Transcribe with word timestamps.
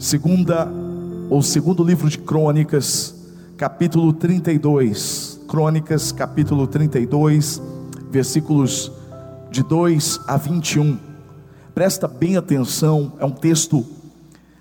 Segunda 0.00 0.66
ou 1.28 1.42
segundo 1.42 1.84
livro 1.84 2.08
de 2.08 2.16
Crônicas, 2.16 3.14
capítulo 3.58 4.14
32. 4.14 5.38
Crônicas, 5.46 6.10
capítulo 6.10 6.66
32, 6.66 7.60
versículos 8.10 8.90
de 9.50 9.62
2 9.62 10.20
a 10.26 10.38
21. 10.38 10.98
Presta 11.74 12.08
bem 12.08 12.38
atenção, 12.38 13.12
é 13.18 13.26
um 13.26 13.30
texto 13.30 13.84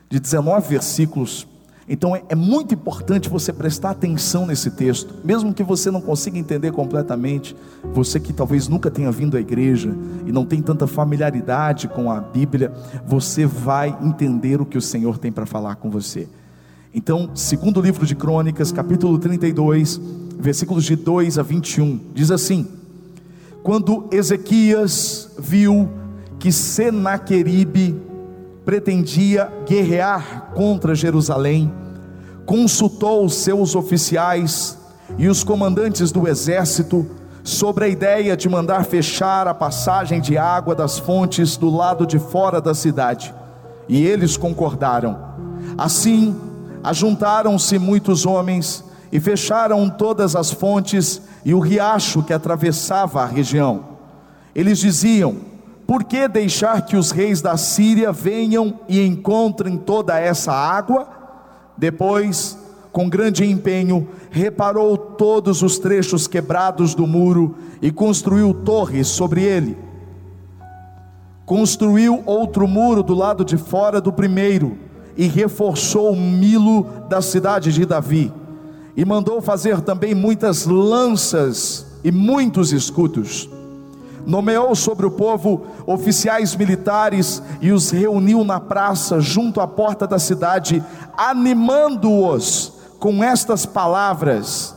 de 0.10 0.20
19 0.20 0.68
versículos. 0.68 1.48
Então 1.90 2.16
é, 2.16 2.22
é, 2.30 2.36
muito 2.36 2.76
importante 2.76 3.28
você 3.28 3.52
prestar 3.52 3.90
atenção 3.90 4.46
nesse 4.46 4.70
texto, 4.70 5.16
mesmo 5.24 5.52
que 5.52 5.64
você 5.64 5.90
não 5.90 6.00
consiga 6.00 6.38
entender 6.38 6.72
completamente. 6.72 7.56
Você 7.94 8.20
que 8.20 8.32
talvez 8.32 8.68
nunca 8.68 8.92
tenha 8.92 9.12
vindo 9.12 9.36
à 9.36 9.40
igreja 9.40 9.92
e 10.28 10.32
não 10.32 10.46
tem 10.46 10.62
tanta 10.62 10.86
familiaridade 10.86 11.88
com 11.88 12.12
a 12.12 12.22
Bíblia, 12.22 12.72
você 13.08 13.48
vai 13.48 13.98
entender 14.04 14.62
o 14.62 14.66
que 14.66 14.78
o 14.78 14.82
Senhor 14.82 15.18
tem 15.18 15.32
para 15.32 15.48
falar 15.48 15.78
com 15.78 15.90
você. 15.90 16.28
Então, 16.94 17.32
segundo 17.34 17.82
livro 17.82 18.06
de 18.06 18.16
Crônicas, 18.16 18.72
capítulo 18.72 19.18
32, 19.18 20.00
versículos 20.40 20.86
de 20.86 20.96
2 20.96 21.40
a 21.40 21.44
21, 21.44 22.00
diz 22.14 22.30
assim: 22.30 22.68
Quando 23.64 24.08
Ezequias 24.12 25.32
viu 25.40 25.90
que 26.38 26.52
Senaqueribe 26.52 28.09
pretendia 28.66 29.52
guerrear 29.68 30.52
contra 30.54 30.96
Jerusalém, 30.96 31.72
consultou 32.46 33.26
os 33.26 33.36
seus 33.36 33.76
oficiais 33.76 34.78
e 35.18 35.28
os 35.28 35.44
comandantes 35.44 36.12
do 36.12 36.28
exército 36.28 37.08
sobre 37.44 37.86
a 37.86 37.88
ideia 37.88 38.38
de 38.38 38.48
mandar 38.48 38.86
fechar 38.86 39.48
a 39.48 39.54
passagem 39.54 40.22
de 40.22 40.38
água 40.38 40.76
das 40.76 41.00
fontes 41.00 41.58
do 41.58 41.70
lado 41.70 42.06
de 42.06 42.20
fora 42.20 42.62
da 42.62 42.74
cidade. 42.74 43.34
E 43.88 44.06
eles 44.06 44.38
concordaram. 44.38 45.18
Assim, 45.78 46.36
ajuntaram-se 46.84 47.80
muitos 47.80 48.26
homens 48.26 48.84
e 49.12 49.20
fecharam 49.20 49.90
todas 49.90 50.36
as 50.36 50.52
fontes 50.52 51.22
e 51.44 51.54
o 51.54 51.60
riacho 51.60 52.22
que 52.22 52.34
atravessava 52.34 53.24
a 53.24 53.26
região. 53.26 53.84
Eles 54.54 54.78
diziam: 54.78 55.38
por 55.90 56.04
que 56.04 56.28
deixar 56.28 56.86
que 56.86 56.96
os 56.96 57.10
reis 57.10 57.42
da 57.42 57.58
Síria 57.58 58.12
venham 58.12 58.80
e 58.88 59.04
encontrem 59.04 59.76
toda 59.76 60.20
essa 60.20 60.52
água? 60.52 61.08
Depois, 61.76 62.56
com 62.92 63.10
grande 63.10 63.44
empenho, 63.44 64.08
reparou 64.30 64.96
todos 64.96 65.64
os 65.64 65.80
trechos 65.80 66.28
quebrados 66.28 66.94
do 66.94 67.08
muro 67.08 67.56
e 67.82 67.92
construiu 67.92 68.54
torres 68.54 69.08
sobre 69.08 69.42
ele. 69.42 69.76
Construiu 71.44 72.22
outro 72.24 72.68
muro 72.68 73.02
do 73.02 73.16
lado 73.16 73.44
de 73.44 73.58
fora 73.58 74.00
do 74.00 74.14
primeiro 74.14 74.78
e 75.18 75.26
reforçou 75.26 76.12
o 76.12 76.16
milo 76.16 76.84
da 77.10 77.20
cidade 77.20 77.74
de 77.74 77.84
Davi. 77.84 78.32
E 78.96 79.04
mandou 79.04 79.42
fazer 79.42 79.82
também 79.82 80.14
muitas 80.14 80.68
lanças 80.68 81.88
e 82.04 82.12
muitos 82.12 82.72
escudos 82.72 83.50
nomeou 84.30 84.76
sobre 84.76 85.08
o 85.08 85.12
povo 85.12 85.66
oficiais 85.88 86.56
militares 86.56 87.42
e 87.60 87.72
os 87.72 87.90
reuniu 87.90 88.44
na 88.44 88.60
praça 88.60 89.20
junto 89.20 89.60
à 89.60 89.68
porta 89.68 90.06
da 90.06 90.20
cidade, 90.20 90.84
animando-os 91.18 92.74
com 93.00 93.24
estas 93.24 93.66
palavras: 93.66 94.76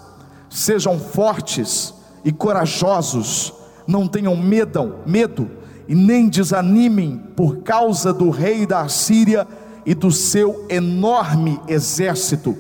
Sejam 0.49 0.99
fortes 0.99 1.93
e 2.25 2.33
corajosos, 2.33 3.53
não 3.87 4.09
tenham 4.09 4.35
medo, 4.35 4.95
medo 5.05 5.51
e 5.87 5.95
nem 5.95 6.31
desanimem 6.31 7.19
por 7.37 7.59
causa 7.59 8.11
do 8.11 8.31
rei 8.31 8.65
da 8.65 8.89
Síria 8.89 9.47
e 9.85 9.95
do 9.95 10.11
seu 10.11 10.65
enorme 10.71 11.61
exército, 11.69 12.57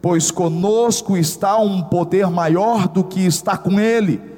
pois 0.00 0.30
conosco 0.30 1.16
está 1.16 1.58
um 1.58 1.82
poder 1.82 2.30
maior 2.30 2.86
do 2.86 3.02
que 3.02 3.26
está 3.26 3.56
com 3.56 3.80
ele 3.80 4.37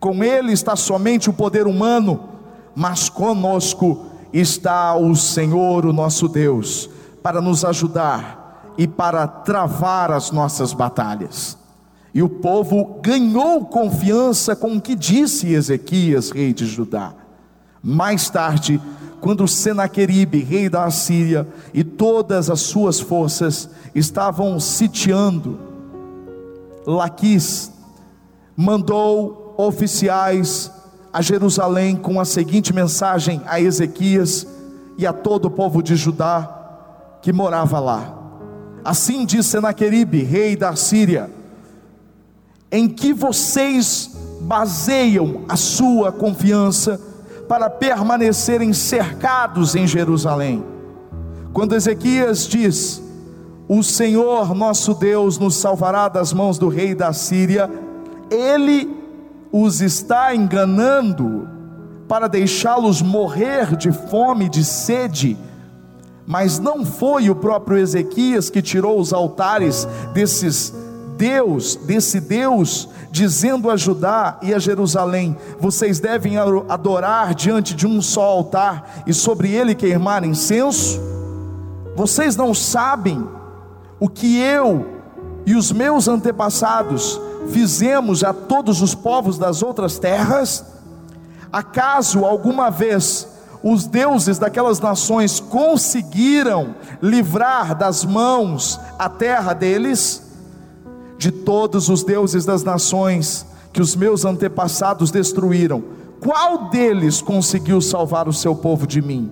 com 0.00 0.24
ele 0.24 0.52
está 0.52 0.74
somente 0.74 1.28
o 1.28 1.32
poder 1.32 1.66
humano, 1.66 2.30
mas 2.74 3.10
conosco 3.10 4.06
está 4.32 4.94
o 4.94 5.14
Senhor, 5.14 5.84
o 5.84 5.92
nosso 5.92 6.26
Deus, 6.26 6.88
para 7.22 7.40
nos 7.42 7.64
ajudar 7.64 8.72
e 8.78 8.88
para 8.88 9.26
travar 9.26 10.10
as 10.10 10.30
nossas 10.30 10.72
batalhas. 10.72 11.58
E 12.14 12.22
o 12.22 12.28
povo 12.28 12.98
ganhou 13.02 13.66
confiança 13.66 14.56
com 14.56 14.76
o 14.76 14.80
que 14.80 14.94
disse 14.94 15.52
Ezequias, 15.52 16.30
rei 16.30 16.54
de 16.54 16.66
Judá. 16.66 17.12
Mais 17.82 18.30
tarde, 18.30 18.80
quando 19.20 19.46
Senaqueribe, 19.46 20.42
rei 20.42 20.68
da 20.68 20.84
Assíria, 20.84 21.46
e 21.74 21.84
todas 21.84 22.48
as 22.48 22.60
suas 22.60 22.98
forças 22.98 23.68
estavam 23.94 24.58
sitiando 24.58 25.58
Laquis, 26.86 27.70
mandou 28.56 29.39
oficiais 29.66 30.70
a 31.12 31.20
Jerusalém 31.20 31.96
com 31.96 32.20
a 32.20 32.24
seguinte 32.24 32.72
mensagem 32.72 33.42
a 33.46 33.60
Ezequias 33.60 34.46
e 34.96 35.06
a 35.06 35.12
todo 35.12 35.46
o 35.46 35.50
povo 35.50 35.82
de 35.82 35.96
Judá 35.96 36.56
que 37.22 37.32
morava 37.32 37.78
lá. 37.80 38.16
Assim 38.84 39.24
diz 39.26 39.46
Senaqueribe, 39.46 40.22
rei 40.22 40.56
da 40.56 40.74
Síria: 40.76 41.30
Em 42.70 42.88
que 42.88 43.12
vocês 43.12 44.10
baseiam 44.40 45.44
a 45.48 45.56
sua 45.56 46.10
confiança 46.10 47.00
para 47.48 47.68
permanecerem 47.68 48.72
cercados 48.72 49.74
em 49.74 49.86
Jerusalém? 49.86 50.64
Quando 51.52 51.74
Ezequias 51.74 52.46
diz: 52.46 53.02
O 53.68 53.82
Senhor 53.82 54.54
nosso 54.54 54.94
Deus 54.94 55.38
nos 55.38 55.56
salvará 55.56 56.08
das 56.08 56.32
mãos 56.32 56.56
do 56.56 56.68
rei 56.68 56.94
da 56.94 57.12
Síria, 57.12 57.68
ele 58.30 58.99
os 59.52 59.80
está 59.80 60.34
enganando 60.34 61.48
para 62.08 62.28
deixá-los 62.28 63.02
morrer 63.02 63.76
de 63.76 63.92
fome 63.92 64.48
de 64.48 64.64
sede. 64.64 65.36
Mas 66.26 66.58
não 66.58 66.84
foi 66.84 67.30
o 67.30 67.34
próprio 67.34 67.78
Ezequias 67.78 68.50
que 68.50 68.62
tirou 68.62 68.98
os 68.98 69.12
altares 69.12 69.86
desses 70.12 70.72
Deus, 71.16 71.76
desse 71.76 72.20
Deus, 72.20 72.88
dizendo 73.10 73.70
a 73.70 73.76
Judá 73.76 74.38
e 74.42 74.54
a 74.54 74.58
Jerusalém: 74.58 75.36
vocês 75.58 76.00
devem 76.00 76.36
adorar 76.36 77.34
diante 77.34 77.74
de 77.74 77.86
um 77.86 78.00
só 78.00 78.22
altar 78.22 79.02
e 79.06 79.12
sobre 79.12 79.52
ele 79.52 79.74
queimar 79.74 80.24
incenso? 80.24 81.00
Vocês 81.94 82.36
não 82.36 82.54
sabem 82.54 83.26
o 83.98 84.08
que 84.08 84.38
eu 84.38 84.86
e 85.44 85.54
os 85.54 85.70
meus 85.72 86.08
antepassados 86.08 87.20
fizemos 87.48 88.22
a 88.22 88.32
todos 88.32 88.82
os 88.82 88.94
povos 88.94 89.38
das 89.38 89.62
outras 89.62 89.98
terras? 89.98 90.64
Acaso 91.52 92.24
alguma 92.24 92.70
vez 92.70 93.26
os 93.62 93.86
deuses 93.86 94.38
daquelas 94.38 94.80
nações 94.80 95.40
conseguiram 95.40 96.74
livrar 97.02 97.76
das 97.76 98.04
mãos 98.04 98.78
a 98.98 99.08
terra 99.08 99.52
deles? 99.52 100.22
De 101.18 101.30
todos 101.30 101.88
os 101.88 102.02
deuses 102.02 102.44
das 102.44 102.62
nações 102.62 103.46
que 103.72 103.82
os 103.82 103.94
meus 103.94 104.24
antepassados 104.24 105.10
destruíram, 105.10 105.82
qual 106.20 106.70
deles 106.70 107.20
conseguiu 107.20 107.80
salvar 107.80 108.28
o 108.28 108.32
seu 108.32 108.54
povo 108.54 108.86
de 108.86 109.00
mim? 109.00 109.30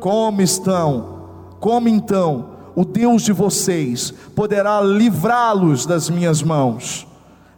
Como 0.00 0.42
estão? 0.42 1.14
Como 1.60 1.88
então 1.88 2.50
o 2.74 2.84
Deus 2.84 3.22
de 3.22 3.32
vocês 3.32 4.12
poderá 4.34 4.80
livrá-los 4.80 5.86
das 5.86 6.10
minhas 6.10 6.42
mãos? 6.42 7.06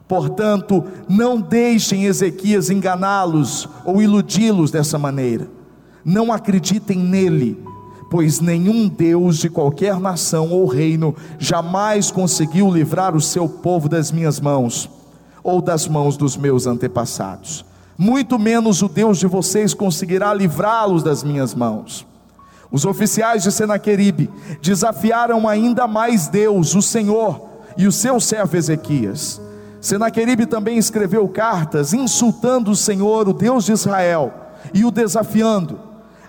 Portanto, 0.08 0.84
não 1.08 1.40
deixem 1.40 2.04
Ezequias 2.04 2.70
enganá-los 2.70 3.68
ou 3.84 4.00
iludi-los 4.00 4.70
dessa 4.70 4.98
maneira. 4.98 5.48
Não 6.04 6.32
acreditem 6.32 6.98
nele, 6.98 7.60
pois 8.08 8.38
nenhum 8.38 8.88
Deus 8.88 9.38
de 9.38 9.50
qualquer 9.50 9.98
nação 9.98 10.50
ou 10.50 10.66
reino 10.66 11.14
jamais 11.38 12.10
conseguiu 12.10 12.70
livrar 12.70 13.16
o 13.16 13.20
seu 13.20 13.48
povo 13.48 13.88
das 13.88 14.12
minhas 14.12 14.40
mãos 14.40 14.88
ou 15.42 15.60
das 15.60 15.88
mãos 15.88 16.16
dos 16.16 16.36
meus 16.36 16.66
antepassados. 16.66 17.64
Muito 17.98 18.38
menos 18.38 18.82
o 18.82 18.88
Deus 18.88 19.18
de 19.18 19.26
vocês 19.26 19.72
conseguirá 19.72 20.32
livrá-los 20.34 21.02
das 21.02 21.24
minhas 21.24 21.54
mãos. 21.54 22.06
Os 22.70 22.84
oficiais 22.84 23.42
de 23.42 23.50
Senaqueribe 23.50 24.30
desafiaram 24.60 25.48
ainda 25.48 25.86
mais 25.86 26.28
Deus, 26.28 26.74
o 26.74 26.82
Senhor, 26.82 27.48
e 27.76 27.86
o 27.86 27.92
seu 27.92 28.20
servo 28.20 28.56
Ezequias. 28.56 29.40
Senaqueribe 29.86 30.46
também 30.46 30.78
escreveu 30.78 31.28
cartas 31.28 31.94
insultando 31.94 32.72
o 32.72 32.76
Senhor, 32.76 33.28
o 33.28 33.32
Deus 33.32 33.66
de 33.66 33.72
Israel, 33.72 34.34
e 34.74 34.84
o 34.84 34.90
desafiando. 34.90 35.78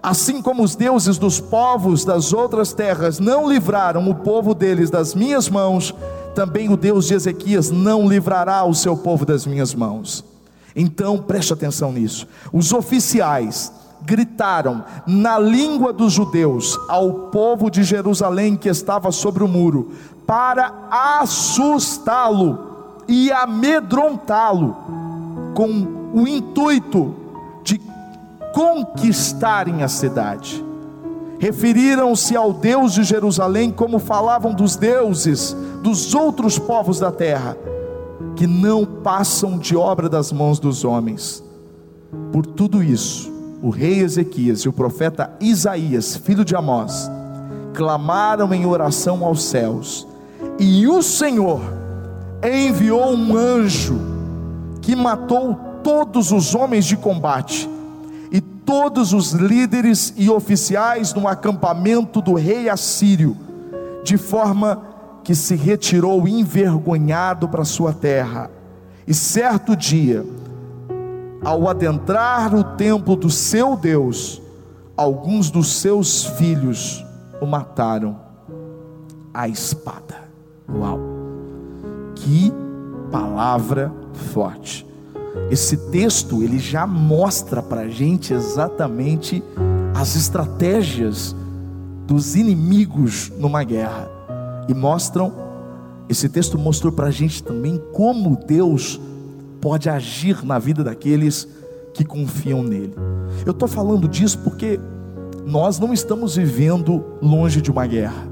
Assim 0.01 0.43
como 0.43 0.61
os 0.61 0.75
deuses 0.75 1.17
dos 1.17 1.39
povos 1.39 2.05
das 2.05 2.33
outras 2.33 2.71
terras 2.71 3.19
não 3.19 3.49
livraram 3.49 4.07
o 4.07 4.13
povo 4.13 4.53
deles 4.53 4.91
das 4.91 5.15
minhas 5.15 5.49
mãos, 5.49 5.91
também 6.35 6.71
o 6.71 6.77
Deus 6.77 7.07
de 7.07 7.15
Ezequias 7.15 7.71
não 7.71 8.07
livrará 8.07 8.63
o 8.63 8.75
seu 8.75 8.95
povo 8.95 9.25
das 9.25 9.47
minhas 9.47 9.73
mãos. 9.73 10.23
Então 10.75 11.17
preste 11.17 11.51
atenção 11.51 11.91
nisso. 11.91 12.27
Os 12.53 12.71
oficiais 12.71 13.73
gritaram 14.03 14.85
na 15.07 15.39
língua 15.39 15.91
dos 15.91 16.13
judeus 16.13 16.77
ao 16.87 17.11
povo 17.31 17.71
de 17.71 17.83
Jerusalém 17.83 18.55
que 18.55 18.69
estava 18.69 19.11
sobre 19.11 19.43
o 19.43 19.47
muro, 19.47 19.93
para 20.27 20.71
assustá-lo 20.91 22.66
e 23.07 23.31
amedrontá-lo, 23.31 24.75
com 25.53 26.11
o 26.13 26.27
intuito 26.27 27.15
de 27.63 27.81
conquistarem 28.53 29.83
a 29.83 29.87
cidade. 29.87 30.63
Referiram-se 31.39 32.35
ao 32.35 32.51
Deus 32.51 32.93
de 32.93 33.03
Jerusalém 33.03 33.71
como 33.71 33.99
falavam 33.99 34.53
dos 34.53 34.75
deuses 34.75 35.55
dos 35.83 36.13
outros 36.15 36.57
povos 36.57 36.99
da 36.99 37.11
terra, 37.11 37.55
que 38.35 38.47
não 38.47 38.85
passam 38.85 39.57
de 39.57 39.75
obra 39.75 40.09
das 40.09 40.31
mãos 40.31 40.59
dos 40.59 40.83
homens. 40.83 41.43
Por 42.31 42.45
tudo 42.45 42.83
isso, 42.83 43.31
o 43.61 43.69
rei 43.69 43.99
Ezequias 43.99 44.61
e 44.61 44.69
o 44.69 44.73
profeta 44.73 45.31
Isaías, 45.39 46.15
filho 46.15 46.43
de 46.43 46.55
Amós, 46.55 47.09
clamaram 47.73 48.53
em 48.53 48.65
oração 48.65 49.23
aos 49.23 49.43
céus, 49.43 50.07
e 50.59 50.87
o 50.87 51.01
Senhor 51.03 51.61
enviou 52.43 53.13
um 53.13 53.35
anjo 53.35 53.99
que 54.81 54.95
matou 54.95 55.55
todos 55.83 56.31
os 56.31 56.53
homens 56.53 56.85
de 56.85 56.95
combate 56.95 57.69
e 58.31 58.41
todos 58.41 59.13
os 59.13 59.31
líderes 59.31 60.13
e 60.17 60.29
oficiais 60.29 61.13
no 61.13 61.27
acampamento 61.27 62.21
do 62.21 62.33
rei 62.33 62.69
assírio, 62.69 63.35
de 64.03 64.17
forma 64.17 64.83
que 65.23 65.33
se 65.35 65.55
retirou 65.55 66.27
envergonhado 66.27 67.49
para 67.49 67.65
sua 67.65 67.91
terra. 67.91 68.49
E 69.05 69.13
certo 69.13 69.75
dia, 69.75 70.25
ao 71.43 71.67
adentrar 71.67 72.51
no 72.51 72.63
templo 72.63 73.15
do 73.15 73.29
seu 73.29 73.75
Deus, 73.75 74.41
alguns 74.95 75.49
dos 75.49 75.81
seus 75.81 76.25
filhos 76.25 77.05
o 77.41 77.45
mataram 77.45 78.19
à 79.33 79.47
espada. 79.47 80.27
Uau! 80.69 81.16
Que 82.27 82.51
palavra 83.09 83.89
forte. 84.33 84.85
Esse 85.49 85.77
texto 85.91 86.43
ele 86.43 86.59
já 86.59 86.85
mostra 86.85 87.63
para 87.63 87.81
a 87.81 87.87
gente 87.87 88.33
exatamente 88.33 89.41
as 89.95 90.13
estratégias 90.17 91.33
dos 92.05 92.35
inimigos 92.35 93.31
numa 93.37 93.63
guerra 93.63 94.11
e 94.67 94.73
mostram. 94.73 95.31
Esse 96.09 96.27
texto 96.27 96.59
mostrou 96.59 96.91
para 96.91 97.07
a 97.07 97.11
gente 97.11 97.41
também 97.41 97.81
como 97.93 98.37
Deus 98.45 98.99
pode 99.61 99.89
agir 99.89 100.45
na 100.45 100.59
vida 100.59 100.83
daqueles 100.83 101.47
que 101.93 102.03
confiam 102.03 102.61
nele. 102.61 102.93
Eu 103.45 103.51
estou 103.51 103.69
falando 103.69 104.05
disso 104.05 104.39
porque 104.39 104.77
nós 105.45 105.79
não 105.79 105.93
estamos 105.93 106.35
vivendo 106.35 107.05
longe 107.21 107.61
de 107.61 107.71
uma 107.71 107.87
guerra. 107.87 108.27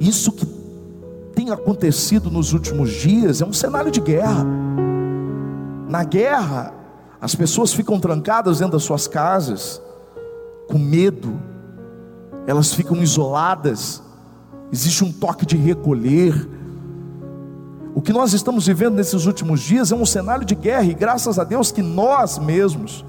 Isso 0.00 0.32
que 0.32 0.57
acontecido 1.52 2.30
nos 2.30 2.52
últimos 2.52 2.90
dias 2.90 3.40
é 3.40 3.44
um 3.44 3.52
cenário 3.52 3.90
de 3.90 4.00
guerra. 4.00 4.44
Na 5.88 6.04
guerra, 6.04 6.72
as 7.20 7.34
pessoas 7.34 7.72
ficam 7.72 7.98
trancadas 7.98 8.58
dentro 8.58 8.72
das 8.72 8.82
suas 8.82 9.08
casas, 9.08 9.80
com 10.68 10.78
medo, 10.78 11.40
elas 12.46 12.72
ficam 12.72 13.02
isoladas, 13.02 14.02
existe 14.72 15.02
um 15.04 15.12
toque 15.12 15.46
de 15.46 15.56
recolher, 15.56 16.48
o 17.94 18.00
que 18.00 18.12
nós 18.12 18.32
estamos 18.32 18.66
vivendo 18.66 18.94
nesses 18.94 19.26
últimos 19.26 19.60
dias 19.60 19.90
é 19.90 19.96
um 19.96 20.06
cenário 20.06 20.44
de 20.44 20.54
guerra, 20.54 20.84
e 20.84 20.94
graças 20.94 21.36
a 21.36 21.42
Deus 21.42 21.72
que 21.72 21.82
nós 21.82 22.38
mesmos, 22.38 23.04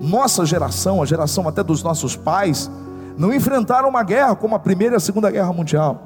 nossa 0.00 0.44
geração, 0.44 1.00
a 1.00 1.06
geração 1.06 1.46
até 1.46 1.62
dos 1.62 1.80
nossos 1.82 2.16
pais, 2.16 2.68
não 3.16 3.32
enfrentaram 3.32 3.88
uma 3.88 4.02
guerra 4.02 4.34
como 4.34 4.56
a 4.56 4.58
Primeira 4.58 4.94
e 4.94 4.96
a 4.96 5.00
Segunda 5.00 5.30
Guerra 5.30 5.52
Mundial. 5.52 6.05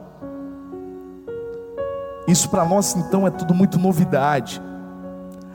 Isso 2.27 2.49
para 2.49 2.65
nós 2.65 2.95
então 2.97 3.27
é 3.27 3.31
tudo 3.31 3.55
muito 3.55 3.79
novidade, 3.79 4.61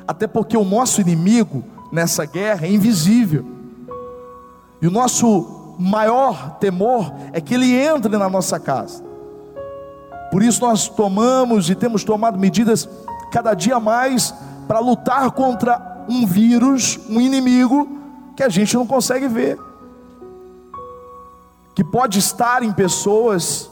até 0.08 0.28
porque 0.28 0.58
o 0.58 0.64
nosso 0.64 1.02
inimigo 1.02 1.64
nessa 1.92 2.26
guerra 2.26 2.66
é 2.66 2.72
invisível, 2.72 3.46
e 4.82 4.88
o 4.88 4.92
nosso 4.92 5.76
maior 5.80 6.58
temor 6.60 7.14
é 7.32 7.42
que 7.42 7.54
ele 7.54 7.74
entre 7.74 8.18
na 8.18 8.30
nossa 8.30 8.60
casa. 8.60 9.04
Por 10.32 10.44
isso 10.44 10.62
nós 10.62 10.90
tomamos 10.90 11.70
e 11.70 11.76
temos 11.76 12.04
tomado 12.04 12.38
medidas 12.38 12.88
cada 13.32 13.54
dia 13.54 13.80
mais 13.80 14.34
para 14.68 14.80
lutar 14.80 15.32
contra 15.32 16.06
um 16.10 16.26
vírus, 16.26 17.00
um 17.10 17.20
inimigo 17.22 17.88
que 18.36 18.44
a 18.44 18.50
gente 18.50 18.76
não 18.76 18.86
consegue 18.86 19.28
ver, 19.28 19.58
que 21.74 21.84
pode 21.84 22.20
estar 22.20 22.64
em 22.64 22.72
pessoas 22.72 23.70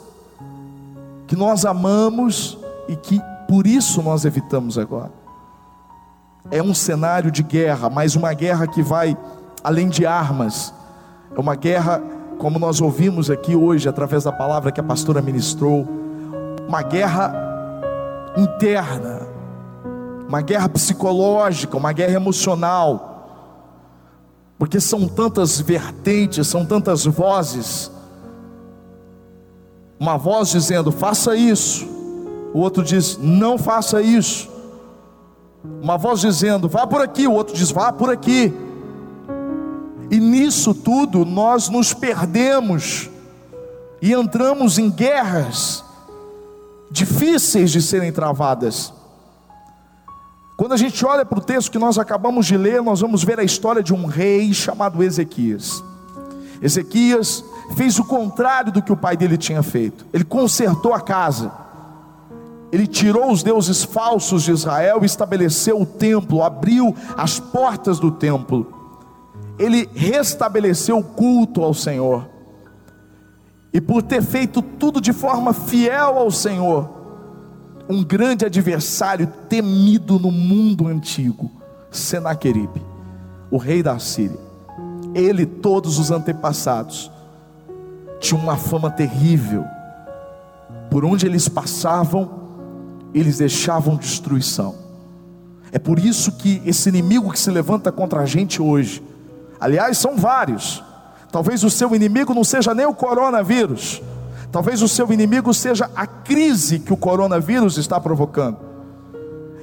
que 1.27 1.35
nós 1.35 1.65
amamos 1.65 2.57
e 2.87 2.95
que 2.95 3.19
por 3.47 3.67
isso 3.67 4.01
nós 4.01 4.25
evitamos 4.25 4.77
agora. 4.77 5.11
É 6.51 6.61
um 6.61 6.73
cenário 6.73 7.31
de 7.31 7.43
guerra, 7.43 7.89
mas 7.89 8.15
uma 8.15 8.33
guerra 8.33 8.67
que 8.67 8.81
vai 8.81 9.17
além 9.63 9.87
de 9.87 10.05
armas, 10.05 10.73
é 11.35 11.39
uma 11.39 11.55
guerra, 11.55 12.01
como 12.37 12.59
nós 12.59 12.81
ouvimos 12.81 13.29
aqui 13.29 13.55
hoje, 13.55 13.87
através 13.87 14.25
da 14.25 14.31
palavra 14.31 14.71
que 14.71 14.79
a 14.79 14.83
pastora 14.83 15.21
ministrou 15.21 15.87
uma 16.67 16.81
guerra 16.81 17.33
interna, 18.35 19.27
uma 20.27 20.41
guerra 20.41 20.67
psicológica, 20.67 21.77
uma 21.77 21.93
guerra 21.93 22.13
emocional, 22.13 23.09
porque 24.57 24.79
são 24.79 25.07
tantas 25.07 25.59
vertentes, 25.59 26.47
são 26.47 26.65
tantas 26.65 27.05
vozes. 27.05 27.91
Uma 29.99 30.17
voz 30.17 30.49
dizendo, 30.49 30.91
faça 30.91 31.35
isso, 31.35 31.87
o 32.53 32.59
outro 32.59 32.83
diz, 32.83 33.17
não 33.17 33.57
faça 33.57 34.01
isso. 34.01 34.49
Uma 35.81 35.97
voz 35.97 36.19
dizendo, 36.19 36.69
vá 36.69 36.85
por 36.85 37.01
aqui, 37.01 37.27
o 37.27 37.33
outro 37.33 37.55
diz, 37.55 37.71
vá 37.71 37.91
por 37.91 38.09
aqui. 38.09 38.53
E 40.11 40.19
nisso 40.19 40.73
tudo 40.73 41.25
nós 41.25 41.69
nos 41.69 41.93
perdemos 41.93 43.09
e 44.01 44.13
entramos 44.13 44.77
em 44.77 44.91
guerras 44.91 45.83
difíceis 46.91 47.71
de 47.71 47.81
serem 47.81 48.11
travadas. 48.11 48.93
Quando 50.55 50.73
a 50.73 50.77
gente 50.77 51.03
olha 51.03 51.25
para 51.25 51.39
o 51.39 51.41
texto 51.41 51.71
que 51.71 51.79
nós 51.79 51.97
acabamos 51.97 52.45
de 52.45 52.55
ler, 52.55 52.81
nós 52.81 53.01
vamos 53.01 53.23
ver 53.23 53.39
a 53.39 53.43
história 53.43 53.81
de 53.81 53.93
um 53.93 54.05
rei 54.05 54.53
chamado 54.53 55.01
Ezequias. 55.01 55.83
Ezequias 56.61 57.43
fez 57.75 57.97
o 57.97 58.03
contrário 58.03 58.71
do 58.71 58.81
que 58.81 58.91
o 58.91 58.97
pai 58.97 59.17
dele 59.17 59.37
tinha 59.37 59.63
feito. 59.63 60.05
Ele 60.13 60.23
consertou 60.23 60.93
a 60.93 61.01
casa. 61.01 61.62
Ele 62.73 62.87
tirou 62.87 63.31
os 63.31 63.43
deuses 63.43 63.83
falsos 63.83 64.41
de 64.41 64.51
Israel 64.51 65.05
estabeleceu 65.05 65.79
o 65.79 65.85
templo, 65.85 66.41
abriu 66.41 66.95
as 67.15 67.39
portas 67.39 67.99
do 67.99 68.09
templo. 68.09 68.65
Ele 69.59 69.87
restabeleceu 69.93 70.97
o 70.97 71.03
culto 71.03 71.63
ao 71.63 71.75
Senhor 71.75 72.27
e 73.71 73.79
por 73.79 74.01
ter 74.01 74.23
feito 74.23 74.59
tudo 74.59 74.99
de 74.99 75.13
forma 75.13 75.53
fiel 75.53 76.17
ao 76.17 76.31
Senhor, 76.31 76.89
um 77.87 78.03
grande 78.03 78.43
adversário 78.43 79.31
temido 79.47 80.17
no 80.17 80.31
mundo 80.31 80.87
antigo, 80.87 81.51
Senaqueribe, 81.91 82.81
o 83.51 83.57
rei 83.57 83.83
da 83.83 83.99
Síria. 83.99 84.39
Ele 85.13 85.43
e 85.43 85.45
todos 85.45 85.99
os 85.99 86.09
antepassados 86.09 87.11
tinham 88.19 88.41
uma 88.41 88.57
fama 88.57 88.89
terrível. 88.89 89.63
Por 90.89 91.05
onde 91.05 91.27
eles 91.27 91.47
passavam, 91.47 92.42
eles 93.13 93.37
deixavam 93.37 93.95
destruição. 93.95 94.75
É 95.71 95.79
por 95.79 95.99
isso 95.99 96.31
que 96.33 96.61
esse 96.65 96.89
inimigo 96.89 97.31
que 97.31 97.39
se 97.39 97.49
levanta 97.49 97.91
contra 97.91 98.21
a 98.21 98.25
gente 98.25 98.61
hoje, 98.61 99.03
aliás, 99.59 99.97
são 99.97 100.17
vários, 100.17 100.83
Talvez 101.33 101.63
o 101.63 101.69
seu 101.71 101.95
inimigo 101.95 102.31
não 102.31 102.43
seja 102.43 102.75
nem 102.75 102.85
o 102.85 102.93
coronavírus. 102.93 104.03
Talvez 104.51 104.83
o 104.83 104.87
seu 104.87 105.11
inimigo 105.11 105.51
seja 105.51 105.89
a 105.95 106.05
crise 106.05 106.77
que 106.77 106.93
o 106.93 106.97
coronavírus 106.97 107.79
está 107.79 107.99
provocando. 107.99 108.57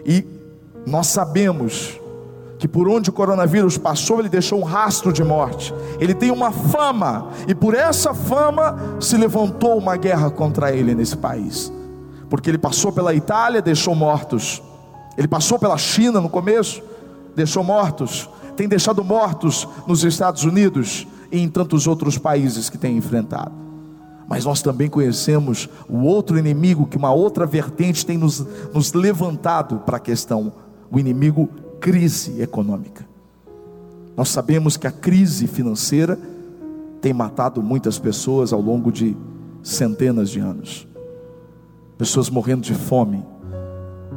E 0.05 0.27
nós 0.85 1.07
sabemos 1.07 1.97
que 2.59 2.67
por 2.67 2.89
onde 2.89 3.11
o 3.11 3.13
coronavírus 3.13 3.79
passou, 3.79 4.19
ele 4.19 4.29
deixou 4.29 4.59
um 4.59 4.65
rastro 4.65 5.13
de 5.13 5.23
morte. 5.23 5.73
Ele 6.01 6.13
tem 6.13 6.33
uma 6.33 6.51
fama, 6.51 7.29
e 7.47 7.55
por 7.55 7.73
essa 7.73 8.13
fama 8.13 8.77
se 8.99 9.17
levantou 9.17 9.79
uma 9.79 9.97
guerra 9.97 10.29
contra 10.29 10.73
ele 10.73 10.93
nesse 10.93 11.17
país. 11.17 11.73
Porque 12.31 12.49
ele 12.49 12.57
passou 12.57 12.93
pela 12.93 13.13
Itália, 13.13 13.61
deixou 13.61 13.95
mortos. 13.95 14.63
Ele 15.19 15.29
passou 15.29 15.59
pela 15.59 15.77
China 15.77 16.21
no 16.21 16.31
começo, 16.31 16.83
deixou 17.37 17.63
mortos. 17.63 18.31
Tem 18.57 18.69
deixado 18.69 19.05
mortos 19.05 19.69
nos 19.87 20.05
Estados 20.05 20.45
Unidos, 20.45 21.07
e 21.33 21.39
em 21.39 21.49
tantos 21.49 21.87
outros 21.87 22.17
países 22.19 22.71
que 22.71 22.79
tem 22.79 22.97
enfrentado. 22.97 23.53
Mas 24.29 24.45
nós 24.45 24.63
também 24.63 24.89
conhecemos 24.89 25.69
o 25.89 26.03
outro 26.03 26.39
inimigo, 26.39 26.87
que 26.87 26.97
uma 26.97 27.13
outra 27.13 27.47
vertente 27.47 28.07
tem 28.07 28.17
nos, 28.17 28.47
nos 28.73 28.93
levantado 28.93 29.81
para 29.81 29.97
a 29.97 30.01
questão: 30.01 30.53
o 30.91 30.99
inimigo 30.99 31.49
crise 31.81 32.41
econômica. 32.41 33.09
Nós 34.17 34.29
sabemos 34.29 34.77
que 34.77 34.87
a 34.87 34.93
crise 34.93 35.47
financeira 35.47 36.19
tem 37.01 37.13
matado 37.13 37.63
muitas 37.63 37.99
pessoas 37.99 38.53
ao 38.53 38.61
longo 38.61 38.93
de 38.93 39.17
centenas 39.63 40.31
de 40.31 40.39
anos. 40.39 40.87
Pessoas 42.01 42.31
morrendo 42.31 42.63
de 42.63 42.73
fome, 42.73 43.23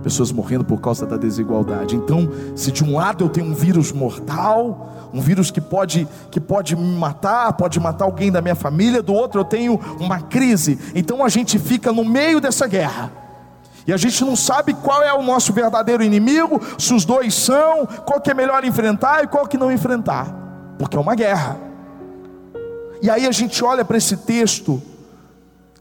pessoas 0.02 0.32
morrendo 0.32 0.64
por 0.64 0.80
causa 0.80 1.06
da 1.06 1.18
desigualdade. 1.18 1.98
Então, 1.98 2.32
se 2.56 2.72
de 2.72 2.82
um 2.82 2.96
lado 2.96 3.26
eu 3.26 3.30
tenho 3.30 3.48
um 3.48 3.54
vírus 3.54 3.92
mortal, 3.92 5.10
um 5.14 5.20
vírus 5.20 5.52
que 5.52 5.60
pode 5.60 6.08
que 6.32 6.40
pode 6.40 6.78
me 6.78 6.96
matar, 6.96 7.52
pode 7.52 7.78
matar 7.82 8.06
alguém 8.06 8.32
da 8.32 8.42
minha 8.42 8.56
família, 8.56 9.04
do 9.04 9.14
outro 9.14 9.42
eu 9.42 9.44
tenho 9.44 9.78
uma 10.00 10.22
crise. 10.22 10.80
Então 10.96 11.26
a 11.26 11.28
gente 11.28 11.60
fica 11.60 11.92
no 11.92 12.06
meio 12.06 12.40
dessa 12.40 12.66
guerra. 12.68 13.12
E 13.86 13.92
a 13.92 13.98
gente 13.98 14.24
não 14.24 14.38
sabe 14.38 14.74
qual 14.76 15.04
é 15.04 15.12
o 15.14 15.22
nosso 15.22 15.52
verdadeiro 15.52 16.02
inimigo, 16.02 16.62
se 16.80 16.94
os 16.94 17.04
dois 17.04 17.34
são, 17.34 17.86
qual 18.06 18.22
que 18.22 18.32
é 18.32 18.34
melhor 18.34 18.64
enfrentar 18.64 19.26
e 19.26 19.28
qual 19.28 19.46
que 19.46 19.58
não 19.58 19.70
enfrentar, 19.70 20.34
porque 20.80 20.96
é 20.96 21.00
uma 21.02 21.16
guerra. 21.16 21.58
E 23.02 23.10
aí 23.10 23.28
a 23.28 23.32
gente 23.34 23.62
olha 23.62 23.84
para 23.84 23.98
esse 23.98 24.16
texto 24.16 24.82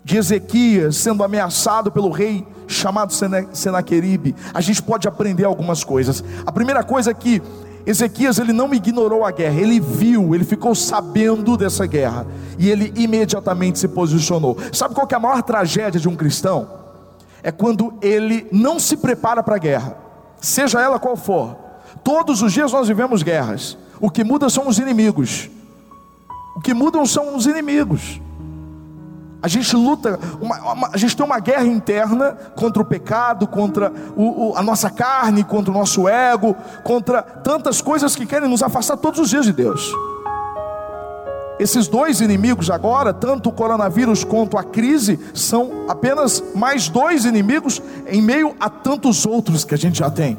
de 0.05 0.17
Ezequias 0.17 0.97
sendo 0.97 1.23
ameaçado 1.23 1.91
pelo 1.91 2.11
rei 2.11 2.47
chamado 2.67 3.13
Senaqueribe, 3.53 4.35
a 4.53 4.61
gente 4.61 4.83
pode 4.83 5.07
aprender 5.07 5.45
algumas 5.45 5.85
coisas. 5.85 6.25
A 6.45 6.53
primeira 6.53 6.83
coisa 6.83 7.11
é 7.11 7.15
que 7.15 7.43
Ezequias 7.85 8.39
ele 8.39 8.53
não 8.53 8.73
ignorou 8.73 9.25
a 9.25 9.31
guerra, 9.31 9.61
ele 9.61 9.81
viu, 9.81 10.35
ele 10.35 10.45
ficou 10.45 10.75
sabendo 10.75 11.57
dessa 11.57 11.85
guerra 11.87 12.27
e 12.59 12.71
ele 12.71 12.93
imediatamente 12.97 13.79
se 13.79 13.89
posicionou. 13.89 14.57
Sabe 14.73 14.95
qual 14.95 15.09
é 15.11 15.15
a 15.15 15.21
maior 15.21 15.43
tragédia 15.43 16.01
de 16.01 16.09
um 16.09 16.15
cristão? 16.17 16.69
É 17.43 17.51
quando 17.51 17.95
ele 18.01 18.47
não 18.53 18.79
se 18.79 18.97
prepara 18.97 19.43
para 19.43 19.57
a 19.57 19.59
guerra, 19.59 19.97
seja 20.41 20.81
ela 20.81 20.99
qual 20.99 21.17
for. 21.17 21.57
Todos 22.05 22.41
os 22.41 22.53
dias 22.53 22.73
nós 22.73 22.89
vivemos 22.89 23.23
guerras. 23.23 23.77
O 24.01 24.11
que 24.11 24.25
muda 24.25 24.49
são 24.49 24.69
os 24.69 24.79
inimigos. 24.79 25.51
O 26.57 26.61
que 26.61 26.75
mudam 26.75 27.05
são 27.05 27.37
os 27.37 27.47
inimigos. 27.47 28.21
A 29.43 29.49
gente 29.49 29.75
luta, 29.75 30.21
uma, 30.41 30.73
uma, 30.73 30.91
a 30.93 30.97
gente 30.97 31.17
tem 31.17 31.27
uma 31.27 31.41
guerra 31.41 31.67
interna 31.67 32.37
contra 32.55 32.81
o 32.81 32.85
pecado, 32.85 33.45
contra 33.45 33.93
o, 34.17 34.51
o, 34.51 34.57
a 34.57 34.63
nossa 34.63 34.89
carne, 34.89 35.43
contra 35.43 35.73
o 35.73 35.75
nosso 35.75 36.09
ego, 36.09 36.55
contra 36.85 37.21
tantas 37.21 37.81
coisas 37.81 38.15
que 38.15 38.25
querem 38.25 38.49
nos 38.49 38.63
afastar 38.63 38.97
todos 38.97 39.19
os 39.19 39.31
dias 39.31 39.45
de 39.45 39.53
Deus. 39.53 39.93
Esses 41.59 41.89
dois 41.89 42.21
inimigos 42.21 42.71
agora, 42.71 43.13
tanto 43.13 43.49
o 43.49 43.53
coronavírus 43.53 44.23
quanto 44.23 44.57
a 44.57 44.63
crise, 44.63 45.19
são 45.35 45.87
apenas 45.89 46.43
mais 46.55 46.89
dois 46.89 47.25
inimigos 47.25 47.83
em 48.07 48.23
meio 48.23 48.55
a 48.61 48.71
tantos 48.71 49.27
outros 49.27 49.65
que 49.65 49.75
a 49.75 49.79
gente 49.79 49.99
já 49.99 50.11
tem. 50.11 50.39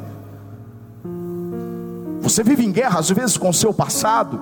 Você 2.21 2.41
vive 2.41 2.65
em 2.65 2.71
guerra 2.71 2.99
às 2.99 3.09
vezes 3.09 3.35
com 3.35 3.49
o 3.49 3.53
seu 3.53 3.73
passado, 3.73 4.39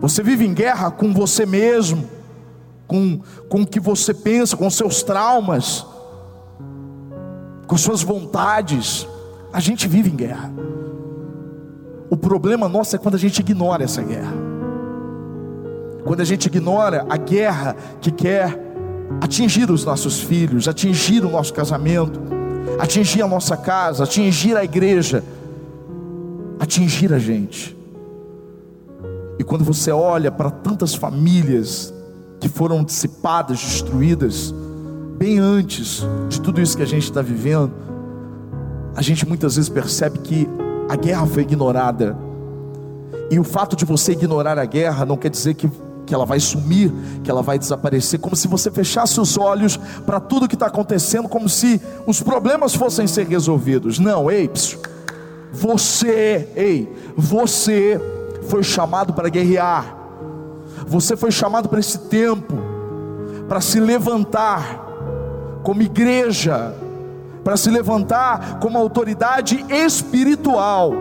você 0.00 0.20
vive 0.20 0.44
em 0.44 0.52
guerra 0.52 0.90
com 0.90 1.12
você 1.12 1.46
mesmo 1.46 2.17
com, 2.88 3.20
com 3.48 3.62
o 3.62 3.66
que 3.66 3.78
você 3.78 4.14
pensa, 4.14 4.56
com 4.56 4.68
seus 4.70 5.02
traumas, 5.02 5.86
com 7.66 7.76
suas 7.76 8.02
vontades. 8.02 9.06
A 9.52 9.60
gente 9.60 9.86
vive 9.86 10.08
em 10.10 10.16
guerra. 10.16 10.50
O 12.10 12.16
problema 12.16 12.68
nosso 12.68 12.96
é 12.96 12.98
quando 12.98 13.16
a 13.16 13.18
gente 13.18 13.40
ignora 13.40 13.84
essa 13.84 14.02
guerra. 14.02 14.32
Quando 16.04 16.20
a 16.22 16.24
gente 16.24 16.46
ignora 16.46 17.04
a 17.10 17.18
guerra 17.18 17.76
que 18.00 18.10
quer 18.10 18.58
atingir 19.20 19.70
os 19.70 19.84
nossos 19.84 20.20
filhos, 20.20 20.66
atingir 20.66 21.22
o 21.22 21.30
nosso 21.30 21.52
casamento, 21.52 22.18
atingir 22.78 23.20
a 23.20 23.28
nossa 23.28 23.56
casa, 23.56 24.04
atingir 24.04 24.56
a 24.56 24.64
igreja, 24.64 25.22
atingir 26.58 27.12
a 27.12 27.18
gente. 27.18 27.76
E 29.38 29.44
quando 29.44 29.64
você 29.64 29.92
olha 29.92 30.32
para 30.32 30.50
tantas 30.50 30.94
famílias 30.94 31.92
que 32.40 32.48
foram 32.48 32.84
dissipadas, 32.84 33.60
destruídas, 33.60 34.54
bem 35.16 35.38
antes 35.38 36.06
de 36.28 36.40
tudo 36.40 36.60
isso 36.60 36.76
que 36.76 36.82
a 36.82 36.86
gente 36.86 37.04
está 37.04 37.20
vivendo, 37.20 37.72
a 38.94 39.02
gente 39.02 39.26
muitas 39.26 39.56
vezes 39.56 39.68
percebe 39.68 40.18
que 40.20 40.48
a 40.88 40.96
guerra 40.96 41.26
foi 41.26 41.42
ignorada. 41.42 42.16
E 43.30 43.38
o 43.38 43.44
fato 43.44 43.76
de 43.76 43.84
você 43.84 44.12
ignorar 44.12 44.58
a 44.58 44.64
guerra 44.64 45.04
não 45.04 45.16
quer 45.16 45.28
dizer 45.28 45.54
que, 45.54 45.70
que 46.06 46.14
ela 46.14 46.24
vai 46.24 46.40
sumir, 46.40 46.92
que 47.22 47.30
ela 47.30 47.42
vai 47.42 47.58
desaparecer, 47.58 48.18
como 48.18 48.34
se 48.34 48.48
você 48.48 48.70
fechasse 48.70 49.20
os 49.20 49.36
olhos 49.36 49.76
para 50.06 50.18
tudo 50.18 50.48
que 50.48 50.54
está 50.54 50.66
acontecendo, 50.66 51.28
como 51.28 51.48
se 51.48 51.80
os 52.06 52.22
problemas 52.22 52.74
fossem 52.74 53.06
ser 53.06 53.26
resolvidos. 53.26 53.98
Não, 53.98 54.30
ei, 54.30 54.48
psiu, 54.48 54.78
você, 55.52 56.48
ei, 56.56 56.90
você 57.16 58.00
foi 58.48 58.62
chamado 58.62 59.12
para 59.12 59.28
guerrear. 59.28 59.97
Você 60.88 61.16
foi 61.16 61.30
chamado 61.30 61.68
para 61.68 61.78
esse 61.78 61.98
tempo, 61.98 62.54
para 63.46 63.60
se 63.60 63.78
levantar 63.78 64.86
como 65.62 65.82
igreja, 65.82 66.74
para 67.44 67.56
se 67.56 67.70
levantar 67.70 68.58
como 68.58 68.78
autoridade 68.78 69.64
espiritual. 69.68 70.92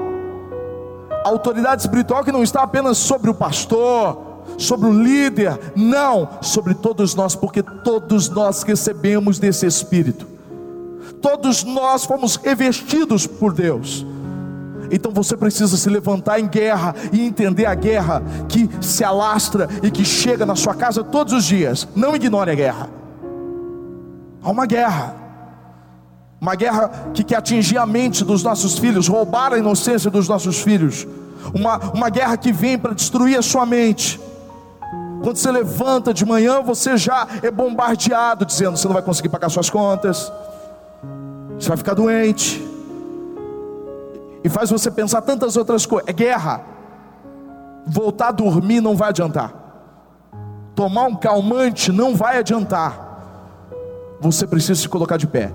autoridade 1.24 1.82
espiritual 1.82 2.24
que 2.24 2.32
não 2.32 2.42
está 2.42 2.64
apenas 2.64 2.98
sobre 2.98 3.30
o 3.30 3.34
pastor, 3.34 4.18
sobre 4.58 4.88
o 4.88 5.04
líder, 5.04 5.60
não, 5.76 6.30
sobre 6.42 6.74
todos 6.74 7.14
nós, 7.16 7.36
porque 7.36 7.62
todos 7.62 8.30
nós 8.30 8.64
recebemos 8.64 9.38
desse 9.38 9.66
Espírito, 9.66 10.26
todos 11.22 11.66
nós 11.66 12.06
fomos 12.06 12.38
revestidos 12.38 13.28
por 13.28 13.52
Deus. 13.54 14.06
Então 14.92 15.12
você 15.12 15.36
precisa 15.36 15.76
se 15.78 15.90
levantar 15.90 16.40
em 16.40 16.48
guerra 16.48 16.96
e 17.12 17.22
entender 17.22 17.66
a 17.66 17.76
guerra 17.76 18.22
que 18.48 18.70
se 18.82 19.04
alastra 19.04 19.68
e 19.84 19.92
que 19.92 20.06
chega 20.06 20.46
na 20.46 20.56
sua 20.56 20.74
casa 20.74 21.04
todos 21.04 21.34
os 21.34 21.46
dias. 21.46 21.88
Não 21.96 22.16
ignore 22.16 22.52
a 22.52 22.56
guerra. 22.56 22.90
Há 24.42 24.50
uma 24.50 24.66
guerra. 24.66 25.16
Uma 26.40 26.56
guerra 26.56 27.12
que 27.14 27.24
quer 27.24 27.38
atingir 27.38 27.78
a 27.78 27.86
mente 27.86 28.24
dos 28.24 28.44
nossos 28.44 28.78
filhos, 28.78 29.08
roubar 29.08 29.54
a 29.54 29.58
inocência 29.58 30.10
dos 30.10 30.28
nossos 30.28 30.60
filhos. 30.60 31.08
Uma, 31.54 31.78
uma 31.94 32.10
guerra 32.10 32.38
que 32.38 32.52
vem 32.52 32.78
para 32.78 32.94
destruir 32.94 33.38
a 33.38 33.42
sua 33.42 33.66
mente. 33.66 34.20
Quando 35.24 35.38
você 35.38 35.52
levanta 35.52 36.14
de 36.14 36.26
manhã, 36.26 36.62
você 36.62 36.96
já 36.96 37.28
é 37.42 37.50
bombardeado, 37.50 38.46
dizendo: 38.46 38.78
você 38.78 38.88
não 38.88 38.94
vai 38.94 39.02
conseguir 39.02 39.30
pagar 39.30 39.50
suas 39.50 39.70
contas, 39.70 40.32
você 41.58 41.68
vai 41.68 41.78
ficar 41.78 41.96
doente, 41.96 42.64
e 44.44 44.50
faz 44.50 44.70
você 44.70 44.90
pensar 44.92 45.22
tantas 45.22 45.58
outras 45.58 45.86
coisas. 45.86 46.08
É 46.10 46.14
guerra. 46.14 46.62
Voltar 47.86 48.30
a 48.30 48.32
dormir 48.32 48.82
não 48.82 48.96
vai 48.96 49.10
adiantar. 49.10 49.54
Tomar 50.76 51.06
um 51.06 51.16
calmante 51.16 51.92
não 51.92 52.16
vai 52.16 52.38
adiantar. 52.38 53.06
Você 54.20 54.46
precisa 54.46 54.80
se 54.80 54.90
colocar 54.90 55.18
de 55.18 55.28
pé 55.28 55.52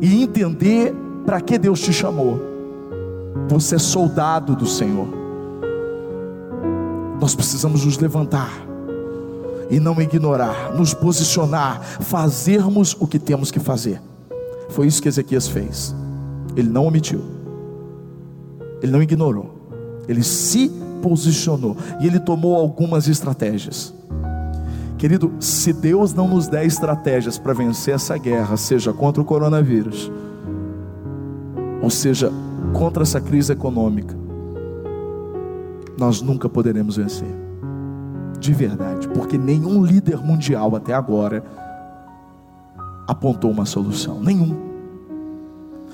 e 0.00 0.22
entender 0.22 0.94
para 1.26 1.40
que 1.40 1.58
Deus 1.58 1.80
te 1.80 1.92
chamou. 1.92 2.40
Você 3.48 3.76
é 3.76 3.78
soldado 3.78 4.56
do 4.56 4.66
Senhor. 4.66 5.08
Nós 7.20 7.34
precisamos 7.34 7.84
nos 7.84 7.98
levantar 7.98 8.50
e 9.68 9.78
não 9.78 10.00
ignorar, 10.00 10.74
nos 10.74 10.94
posicionar, 10.94 11.80
fazermos 12.00 12.96
o 12.98 13.06
que 13.06 13.18
temos 13.18 13.50
que 13.50 13.60
fazer. 13.60 14.00
Foi 14.70 14.86
isso 14.86 15.02
que 15.02 15.08
Ezequias 15.08 15.46
fez. 15.46 15.94
Ele 16.60 16.68
não 16.68 16.86
omitiu, 16.86 17.22
ele 18.82 18.92
não 18.92 19.02
ignorou, 19.02 19.50
ele 20.06 20.22
se 20.22 20.70
posicionou 21.02 21.76
e 22.00 22.06
ele 22.06 22.20
tomou 22.20 22.54
algumas 22.54 23.08
estratégias. 23.08 23.94
Querido, 24.98 25.32
se 25.40 25.72
Deus 25.72 26.12
não 26.12 26.28
nos 26.28 26.46
der 26.46 26.66
estratégias 26.66 27.38
para 27.38 27.54
vencer 27.54 27.94
essa 27.94 28.18
guerra, 28.18 28.58
seja 28.58 28.92
contra 28.92 29.22
o 29.22 29.24
coronavírus, 29.24 30.12
ou 31.82 31.88
seja, 31.88 32.30
contra 32.74 33.02
essa 33.02 33.18
crise 33.18 33.52
econômica, 33.52 34.14
nós 35.98 36.20
nunca 36.20 36.48
poderemos 36.48 36.96
vencer. 36.96 37.34
De 38.38 38.52
verdade, 38.52 39.08
porque 39.08 39.38
nenhum 39.38 39.82
líder 39.82 40.18
mundial 40.18 40.76
até 40.76 40.92
agora 40.92 41.42
apontou 43.08 43.50
uma 43.50 43.64
solução, 43.64 44.20
nenhum. 44.20 44.69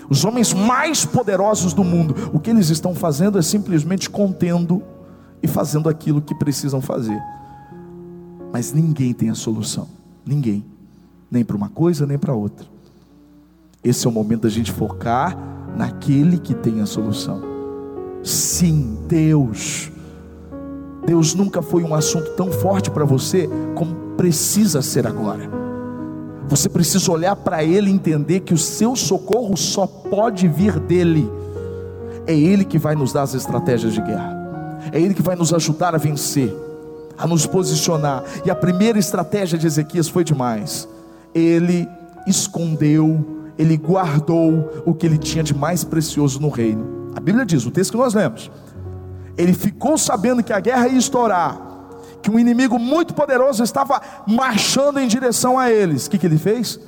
Os 0.09 0.25
homens 0.25 0.53
mais 0.53 1.05
poderosos 1.05 1.73
do 1.73 1.83
mundo, 1.83 2.15
o 2.33 2.39
que 2.39 2.51
eles 2.51 2.71
estão 2.71 2.95
fazendo 2.95 3.39
é 3.39 3.43
simplesmente 3.43 4.09
contendo 4.09 4.83
e 5.43 5.49
fazendo 5.49 5.89
aquilo 5.89 6.23
que 6.23 6.35
precisam 6.35 6.81
fazer. 6.81 7.21
Mas 8.53 8.73
ninguém 8.73 9.13
tem 9.13 9.31
a 9.31 9.35
solução. 9.35 9.89
Ninguém. 10.25 10.65
Nem 11.31 11.45
para 11.45 11.57
uma 11.57 11.69
coisa, 11.69 12.07
nem 12.07 12.19
para 12.19 12.33
outra. 12.33 12.67
Esse 13.83 14.07
é 14.07 14.11
o 14.11 14.13
momento 14.13 14.43
da 14.43 14.49
gente 14.49 14.73
focar 14.73 15.37
naquele 15.77 16.39
que 16.39 16.55
tem 16.55 16.81
a 16.81 16.87
solução. 16.87 17.43
Sim, 18.23 18.99
Deus. 19.07 19.91
Deus 21.05 21.35
nunca 21.35 21.63
foi 21.63 21.85
um 21.85 21.95
assunto 21.95 22.31
tão 22.33 22.51
forte 22.51 22.91
para 22.91 23.05
você 23.05 23.49
como 23.75 23.95
precisa 24.17 24.83
ser 24.83 25.07
agora. 25.07 25.66
Você 26.49 26.69
precisa 26.69 27.11
olhar 27.11 27.35
para 27.35 27.65
Ele 27.65 27.91
e 27.91 27.93
entender 27.93 28.41
que 28.41 28.55
o 28.55 28.59
seu 28.59 28.95
socorro 28.95 29.57
só 29.57 29.87
pode 29.87 30.47
vir 30.47 30.79
dEle. 30.79 31.31
É 32.27 32.35
Ele 32.35 32.65
que 32.65 32.79
vai 32.79 32.95
nos 32.95 33.13
dar 33.13 33.23
as 33.23 33.35
estratégias 33.35 33.93
de 33.93 34.01
guerra, 34.01 34.81
é 34.93 35.01
Ele 35.01 35.15
que 35.15 35.23
vai 35.23 35.37
nos 35.37 35.53
ajudar 35.53 35.95
a 35.95 35.99
vencer, 35.99 36.55
a 37.19 37.27
nos 37.27 37.47
posicionar. 37.47 38.23
E 38.45 38.51
a 38.51 38.55
primeira 38.55 38.99
estratégia 38.99 39.59
de 39.59 39.67
Ezequias 39.67 40.09
foi 40.09 40.25
demais. 40.25 40.89
Ele 41.35 41.89
escondeu, 42.27 43.25
ele 43.59 43.77
guardou 43.77 44.83
o 44.85 44.93
que 44.95 45.07
ele 45.07 45.19
tinha 45.19 45.45
de 45.45 45.55
mais 45.55 45.85
precioso 45.85 46.41
no 46.41 46.49
reino. 46.49 47.13
A 47.15 47.21
Bíblia 47.21 47.47
diz, 47.47 47.65
o 47.65 47.71
texto 47.71 47.93
que 47.93 47.97
nós 47.97 48.15
lemos, 48.15 48.51
ele 49.39 49.53
ficou 49.53 49.97
sabendo 49.97 50.43
que 50.43 50.53
a 50.53 50.61
guerra 50.61 50.89
ia 50.89 50.99
estourar, 50.99 51.61
que 52.27 52.31
um 52.31 52.41
inimigo 52.41 52.77
muito 52.77 53.15
poderoso 53.15 53.63
estava 53.63 54.03
marchando 54.27 54.99
em 54.99 55.07
direção 55.07 55.57
a 55.57 55.71
eles. 55.71 56.07
O 56.07 56.11
que, 56.11 56.19
que 56.19 56.27
ele 56.27 56.39
fez? 56.39 56.81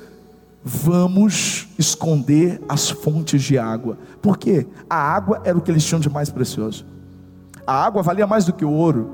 Vamos 0.61 1.69
esconder 1.79 2.61
as 2.67 2.89
fontes 2.89 3.41
de 3.41 3.57
água. 3.57 3.97
Por 4.21 4.37
quê? 4.37 4.67
A 4.89 4.97
água 4.97 5.39
era 5.45 5.57
o 5.57 5.61
que 5.61 5.71
eles 5.71 5.85
tinham 5.85 6.01
de 6.01 6.09
mais 6.09 6.29
precioso. 6.29 6.85
A 7.65 7.85
água 7.85 8.03
valia 8.03 8.27
mais 8.27 8.43
do 8.43 8.51
que 8.51 8.65
o 8.65 8.69
ouro. 8.69 9.11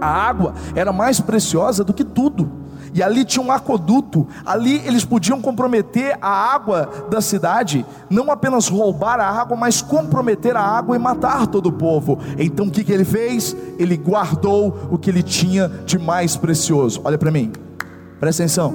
A 0.00 0.08
água 0.08 0.54
era 0.74 0.90
mais 0.90 1.20
preciosa 1.20 1.84
do 1.84 1.92
que 1.92 2.02
tudo. 2.02 2.50
E 2.96 3.02
ali 3.02 3.26
tinha 3.26 3.44
um 3.44 3.52
aqueduto, 3.52 4.26
ali 4.42 4.76
eles 4.86 5.04
podiam 5.04 5.38
comprometer 5.38 6.16
a 6.18 6.30
água 6.30 6.88
da 7.10 7.20
cidade, 7.20 7.84
não 8.08 8.32
apenas 8.32 8.68
roubar 8.68 9.20
a 9.20 9.28
água, 9.28 9.54
mas 9.54 9.82
comprometer 9.82 10.56
a 10.56 10.62
água 10.62 10.96
e 10.96 10.98
matar 10.98 11.46
todo 11.46 11.66
o 11.66 11.72
povo. 11.72 12.18
Então 12.38 12.68
o 12.68 12.70
que, 12.70 12.82
que 12.82 12.90
ele 12.90 13.04
fez? 13.04 13.54
Ele 13.78 13.98
guardou 13.98 14.88
o 14.90 14.96
que 14.96 15.10
ele 15.10 15.22
tinha 15.22 15.68
de 15.84 15.98
mais 15.98 16.38
precioso. 16.38 17.02
Olha 17.04 17.18
para 17.18 17.30
mim, 17.30 17.52
presta 18.18 18.44
atenção. 18.44 18.74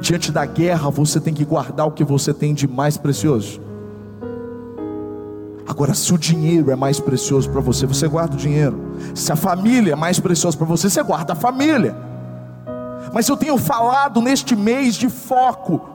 Diante 0.00 0.32
da 0.32 0.46
guerra, 0.46 0.88
você 0.88 1.20
tem 1.20 1.34
que 1.34 1.44
guardar 1.44 1.86
o 1.86 1.90
que 1.90 2.02
você 2.02 2.32
tem 2.32 2.54
de 2.54 2.66
mais 2.66 2.96
precioso. 2.96 3.60
Agora, 5.68 5.92
se 5.92 6.14
o 6.14 6.16
dinheiro 6.16 6.70
é 6.70 6.76
mais 6.76 6.98
precioso 6.98 7.50
para 7.50 7.60
você, 7.60 7.84
você 7.84 8.08
guarda 8.08 8.32
o 8.32 8.38
dinheiro. 8.38 8.80
Se 9.14 9.30
a 9.30 9.36
família 9.36 9.92
é 9.92 9.96
mais 9.96 10.18
preciosa 10.18 10.56
para 10.56 10.66
você, 10.66 10.88
você 10.88 11.02
guarda 11.02 11.34
a 11.34 11.36
família. 11.36 12.10
Mas 13.12 13.28
eu 13.28 13.36
tenho 13.36 13.58
falado 13.58 14.20
neste 14.20 14.56
mês 14.56 14.94
de 14.94 15.08
foco, 15.08 15.88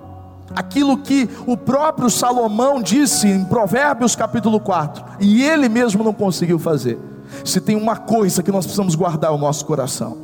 aquilo 0.55 0.97
que 0.97 1.29
o 1.45 1.57
próprio 1.57 2.09
Salomão 2.09 2.81
disse 2.81 3.27
em 3.27 3.43
Provérbios 3.43 4.15
capítulo 4.15 4.59
4, 4.59 5.03
e 5.19 5.43
ele 5.43 5.67
mesmo 5.67 6.03
não 6.03 6.13
conseguiu 6.13 6.59
fazer. 6.59 6.99
Se 7.43 7.59
tem 7.59 7.75
uma 7.75 7.95
coisa 7.95 8.41
que 8.41 8.51
nós 8.51 8.65
precisamos 8.65 8.95
guardar 8.95 9.31
o 9.31 9.37
nosso 9.37 9.65
coração. 9.65 10.17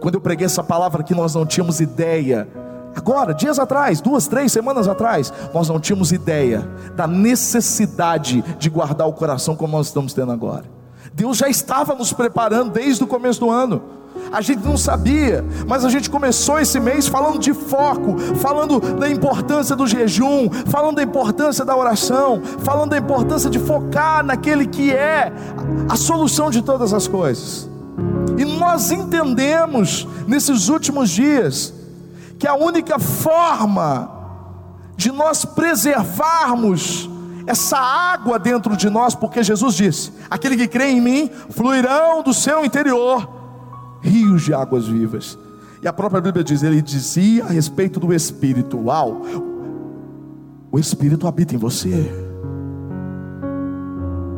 Quando 0.00 0.14
eu 0.14 0.20
preguei 0.20 0.46
essa 0.46 0.62
palavra 0.62 1.02
que 1.02 1.14
nós 1.14 1.34
não 1.34 1.46
tínhamos 1.46 1.80
ideia, 1.80 2.48
agora, 2.94 3.32
dias 3.32 3.58
atrás, 3.58 4.00
duas, 4.00 4.26
três 4.26 4.50
semanas 4.52 4.88
atrás, 4.88 5.32
nós 5.54 5.68
não 5.68 5.78
tínhamos 5.78 6.12
ideia 6.12 6.68
da 6.94 7.06
necessidade 7.06 8.42
de 8.58 8.70
guardar 8.70 9.06
o 9.06 9.12
coração 9.12 9.54
como 9.54 9.76
nós 9.76 9.86
estamos 9.86 10.12
tendo 10.12 10.32
agora. 10.32 10.64
Deus 11.12 11.38
já 11.38 11.48
estava 11.48 11.94
nos 11.94 12.12
preparando 12.12 12.72
desde 12.72 13.02
o 13.04 13.06
começo 13.06 13.40
do 13.40 13.50
ano. 13.50 13.82
A 14.32 14.40
gente 14.40 14.64
não 14.64 14.76
sabia, 14.76 15.44
mas 15.66 15.84
a 15.84 15.88
gente 15.88 16.10
começou 16.10 16.58
esse 16.58 16.78
mês 16.80 17.06
falando 17.06 17.38
de 17.38 17.52
foco, 17.54 18.18
falando 18.36 18.80
da 18.96 19.08
importância 19.08 19.76
do 19.76 19.86
jejum, 19.86 20.50
falando 20.66 20.96
da 20.96 21.02
importância 21.02 21.64
da 21.64 21.76
oração, 21.76 22.42
falando 22.62 22.90
da 22.90 22.98
importância 22.98 23.48
de 23.48 23.58
focar 23.58 24.24
naquele 24.24 24.66
que 24.66 24.92
é 24.92 25.32
a 25.88 25.96
solução 25.96 26.50
de 26.50 26.62
todas 26.62 26.92
as 26.92 27.06
coisas. 27.06 27.68
E 28.36 28.44
nós 28.44 28.90
entendemos 28.90 30.06
nesses 30.26 30.68
últimos 30.68 31.10
dias 31.10 31.72
que 32.38 32.46
a 32.46 32.54
única 32.54 32.98
forma 32.98 34.10
de 34.96 35.10
nós 35.10 35.44
preservarmos 35.44 37.08
essa 37.46 37.78
água 37.78 38.38
dentro 38.38 38.76
de 38.76 38.90
nós, 38.90 39.14
porque 39.14 39.42
Jesus 39.42 39.74
disse: 39.74 40.12
aquele 40.28 40.56
que 40.56 40.66
crê 40.66 40.90
em 40.90 41.00
mim 41.00 41.30
fluirão 41.50 42.22
do 42.22 42.34
seu 42.34 42.64
interior 42.64 43.35
rios 44.00 44.42
de 44.42 44.54
águas 44.54 44.86
vivas. 44.86 45.38
E 45.82 45.88
a 45.88 45.92
própria 45.92 46.20
Bíblia 46.20 46.44
diz: 46.44 46.62
ele 46.62 46.82
dizia 46.82 47.44
a 47.44 47.48
respeito 47.48 48.00
do 48.00 48.12
Espírito: 48.12 48.78
Uau, 48.78 49.22
o 50.70 50.78
Espírito 50.78 51.26
habita 51.26 51.54
em 51.54 51.58
você. 51.58 52.10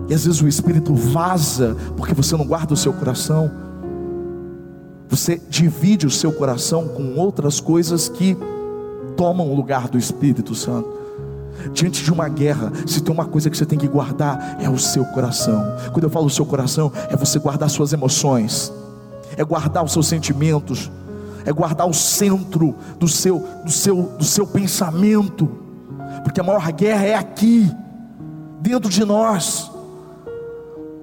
E 0.08 0.14
às 0.14 0.24
vezes 0.24 0.40
o 0.40 0.48
Espírito 0.48 0.94
vaza 0.94 1.76
porque 1.96 2.14
você 2.14 2.36
não 2.36 2.46
guarda 2.46 2.74
o 2.74 2.76
seu 2.76 2.92
coração. 2.92 3.50
Você 5.08 5.40
divide 5.48 6.06
o 6.06 6.10
seu 6.10 6.32
coração 6.32 6.88
com 6.88 7.14
outras 7.14 7.60
coisas 7.60 8.08
que 8.08 8.36
tomam 9.16 9.50
o 9.50 9.54
lugar 9.54 9.88
do 9.88 9.98
Espírito 9.98 10.54
Santo. 10.54 10.98
Diante 11.72 12.04
de 12.04 12.12
uma 12.12 12.28
guerra, 12.28 12.70
se 12.86 13.02
tem 13.02 13.12
uma 13.12 13.24
coisa 13.24 13.50
que 13.50 13.56
você 13.56 13.66
tem 13.66 13.78
que 13.78 13.88
guardar, 13.88 14.58
é 14.60 14.68
o 14.68 14.78
seu 14.78 15.04
coração. 15.06 15.64
Quando 15.92 16.04
eu 16.04 16.10
falo 16.10 16.26
o 16.26 16.30
seu 16.30 16.46
coração, 16.46 16.92
é 17.10 17.16
você 17.16 17.38
guardar 17.38 17.68
suas 17.68 17.92
emoções 17.92 18.72
é 19.38 19.44
guardar 19.44 19.84
os 19.84 19.92
seus 19.92 20.08
sentimentos, 20.08 20.90
é 21.46 21.52
guardar 21.52 21.88
o 21.88 21.94
centro 21.94 22.74
do 22.98 23.06
seu, 23.06 23.38
do 23.64 23.70
seu, 23.70 24.02
do 24.18 24.24
seu 24.24 24.44
pensamento, 24.44 25.48
porque 26.24 26.40
a 26.40 26.44
maior 26.44 26.70
guerra 26.72 27.04
é 27.04 27.14
aqui, 27.14 27.70
dentro 28.60 28.90
de 28.90 29.04
nós. 29.04 29.70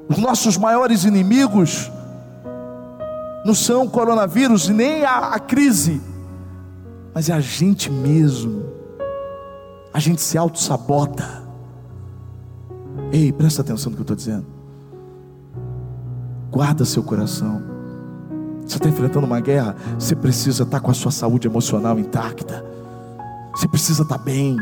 Os 0.09 0.17
nossos 0.17 0.57
maiores 0.57 1.05
inimigos 1.05 1.89
não 3.45 3.55
são 3.55 3.85
o 3.85 3.89
coronavírus 3.89 4.67
nem 4.67 5.05
a, 5.05 5.29
a 5.29 5.39
crise, 5.39 6.01
mas 7.13 7.29
é 7.29 7.33
a 7.33 7.39
gente 7.39 7.89
mesmo. 7.89 8.65
A 9.93 9.99
gente 9.99 10.21
se 10.21 10.37
auto-sabota. 10.37 11.41
Ei, 13.13 13.31
presta 13.31 13.61
atenção 13.61 13.91
no 13.91 13.95
que 13.95 14.01
eu 14.01 14.03
estou 14.03 14.17
dizendo. 14.17 14.45
Guarda 16.51 16.83
seu 16.83 17.01
coração. 17.01 17.74
Você 18.65 18.78
está 18.78 18.89
enfrentando 18.89 19.25
uma 19.25 19.39
guerra, 19.39 19.75
você 19.97 20.15
precisa 20.15 20.63
estar 20.63 20.80
com 20.80 20.89
a 20.89 20.93
sua 20.93 21.12
saúde 21.12 21.47
emocional 21.47 21.99
intacta. 21.99 22.65
Você 23.56 23.67
precisa 23.67 24.04
estar 24.04 24.17
bem. 24.17 24.58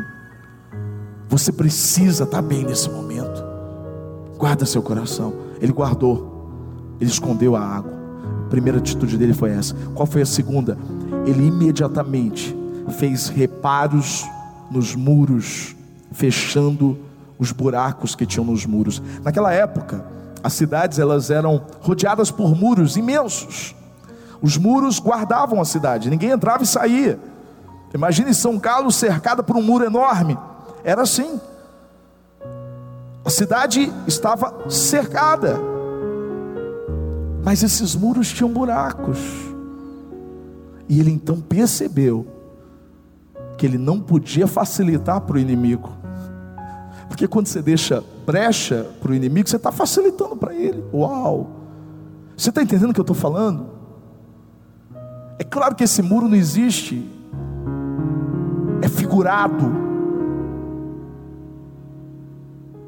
Você 1.30 1.52
precisa 1.52 2.26
estar 2.26 2.42
bem 2.42 2.64
nesse 2.64 2.90
momento. 2.90 3.44
Guarda 4.38 4.66
seu 4.66 4.84
coração. 4.84 5.34
Ele 5.62 5.72
guardou, 5.72 6.96
ele 7.00 7.10
escondeu 7.10 7.56
a 7.56 7.62
água. 7.62 7.94
A 8.46 8.50
primeira 8.50 8.78
atitude 8.78 9.18
dele 9.18 9.34
foi 9.34 9.52
essa. 9.52 9.74
Qual 9.96 10.06
foi 10.06 10.22
a 10.22 10.26
segunda? 10.26 10.78
Ele 11.26 11.48
imediatamente 11.48 12.56
fez 13.00 13.30
reparos 13.30 14.26
nos 14.70 14.96
muros, 14.96 15.76
fechando 16.12 16.98
os 17.40 17.52
buracos 17.52 18.16
que 18.16 18.26
tinham 18.26 18.46
nos 18.46 18.66
muros. 18.66 19.02
Naquela 19.24 19.54
época, 19.54 20.06
as 20.44 20.54
cidades 20.54 21.00
elas 21.00 21.32
eram 21.32 21.62
rodeadas 21.80 22.30
por 22.30 22.54
muros 22.54 22.98
imensos. 22.98 23.74
Os 24.44 24.58
muros 24.58 25.00
guardavam 25.00 25.62
a 25.62 25.66
cidade, 25.66 26.10
ninguém 26.10 26.32
entrava 26.32 26.64
e 26.64 26.68
saía. 26.68 27.18
Imagine 27.94 28.34
São 28.34 28.60
Carlos 28.60 28.96
cercada 28.96 29.42
por 29.42 29.56
um 29.56 29.62
muro 29.62 29.86
enorme. 29.86 30.38
Era 30.84 31.04
assim. 31.04 31.40
A 33.24 33.30
cidade 33.30 33.90
estava 34.06 34.70
cercada. 34.70 35.58
Mas 37.42 37.64
esses 37.64 37.96
muros 37.96 38.34
tinham 38.34 38.50
buracos. 38.50 39.18
E 40.90 41.00
ele 41.00 41.12
então 41.12 41.40
percebeu 41.40 42.28
que 43.58 43.66
ele 43.66 43.78
não 43.78 44.02
podia 44.02 44.46
facilitar 44.46 45.22
para 45.22 45.38
o 45.38 45.40
inimigo. 45.40 45.90
Porque 47.08 47.30
quando 47.30 47.48
você 47.48 47.62
deixa 47.62 48.04
brecha 48.26 48.88
para 49.02 49.12
o 49.12 49.16
inimigo, 49.16 49.48
você 49.48 49.56
está 49.56 49.72
facilitando 49.72 50.36
para 50.36 50.54
ele. 50.54 50.84
Uau! 50.94 51.50
Você 52.36 52.50
está 52.50 52.62
entendendo 52.62 52.90
o 52.90 52.94
que 52.94 53.00
eu 53.00 53.04
estou 53.04 53.16
falando? 53.16 53.73
É 55.40 55.44
claro 55.44 55.76
que 55.76 55.84
esse 55.84 56.02
muro 56.02 56.28
não 56.28 56.36
existe, 56.36 57.10
é 58.82 58.88
figurado. 58.88 59.84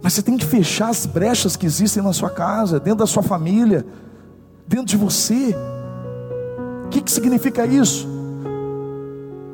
Mas 0.02 0.14
você 0.14 0.22
tem 0.22 0.38
que 0.38 0.46
fechar 0.46 0.90
as 0.90 1.06
brechas 1.06 1.56
que 1.56 1.66
existem 1.66 2.04
na 2.04 2.14
sua 2.14 2.30
casa, 2.30 2.80
dentro 2.80 3.00
da 3.00 3.08
sua 3.08 3.24
família, 3.24 3.86
dentro 4.68 4.86
de 4.86 4.98
você. 4.98 5.56
O 6.86 6.90
que, 6.90 7.02
que 7.02 7.12
significa 7.12 7.66
isso? 7.66 8.08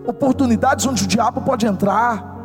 Oportunidades 0.05 0.85
onde 0.85 1.05
o 1.05 1.07
diabo 1.07 1.41
pode 1.41 1.65
entrar, 1.65 2.35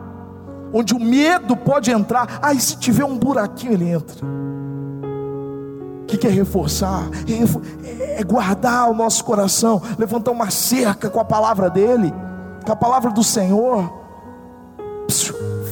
onde 0.73 0.95
o 0.95 1.01
medo 1.01 1.57
pode 1.57 1.91
entrar. 1.91 2.39
Ah, 2.41 2.55
e 2.55 2.61
se 2.61 2.77
tiver 2.77 3.05
um 3.05 3.19
buraquinho, 3.19 3.73
ele 3.73 3.89
entra. 3.89 4.25
O 6.07 6.09
que, 6.09 6.17
que 6.17 6.27
é 6.29 6.31
reforçar? 6.31 7.11
É, 7.85 8.21
é 8.21 8.23
guardar 8.23 8.89
o 8.89 8.95
nosso 8.95 9.25
coração, 9.25 9.83
levantar 9.99 10.31
uma 10.31 10.51
cerca 10.51 11.11
com 11.11 11.19
a 11.19 11.25
palavra 11.25 11.69
dEle, 11.69 12.15
com 12.65 12.71
a 12.71 12.77
palavra 12.77 13.11
do 13.11 13.25
Senhor. 13.25 13.93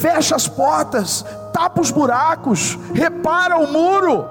Fecha 0.01 0.35
as 0.35 0.49
portas, 0.49 1.25
tapa 1.53 1.81
os 1.81 1.93
buracos, 1.93 2.77
repara 2.93 3.59
o 3.59 3.73
muro. 3.73 4.25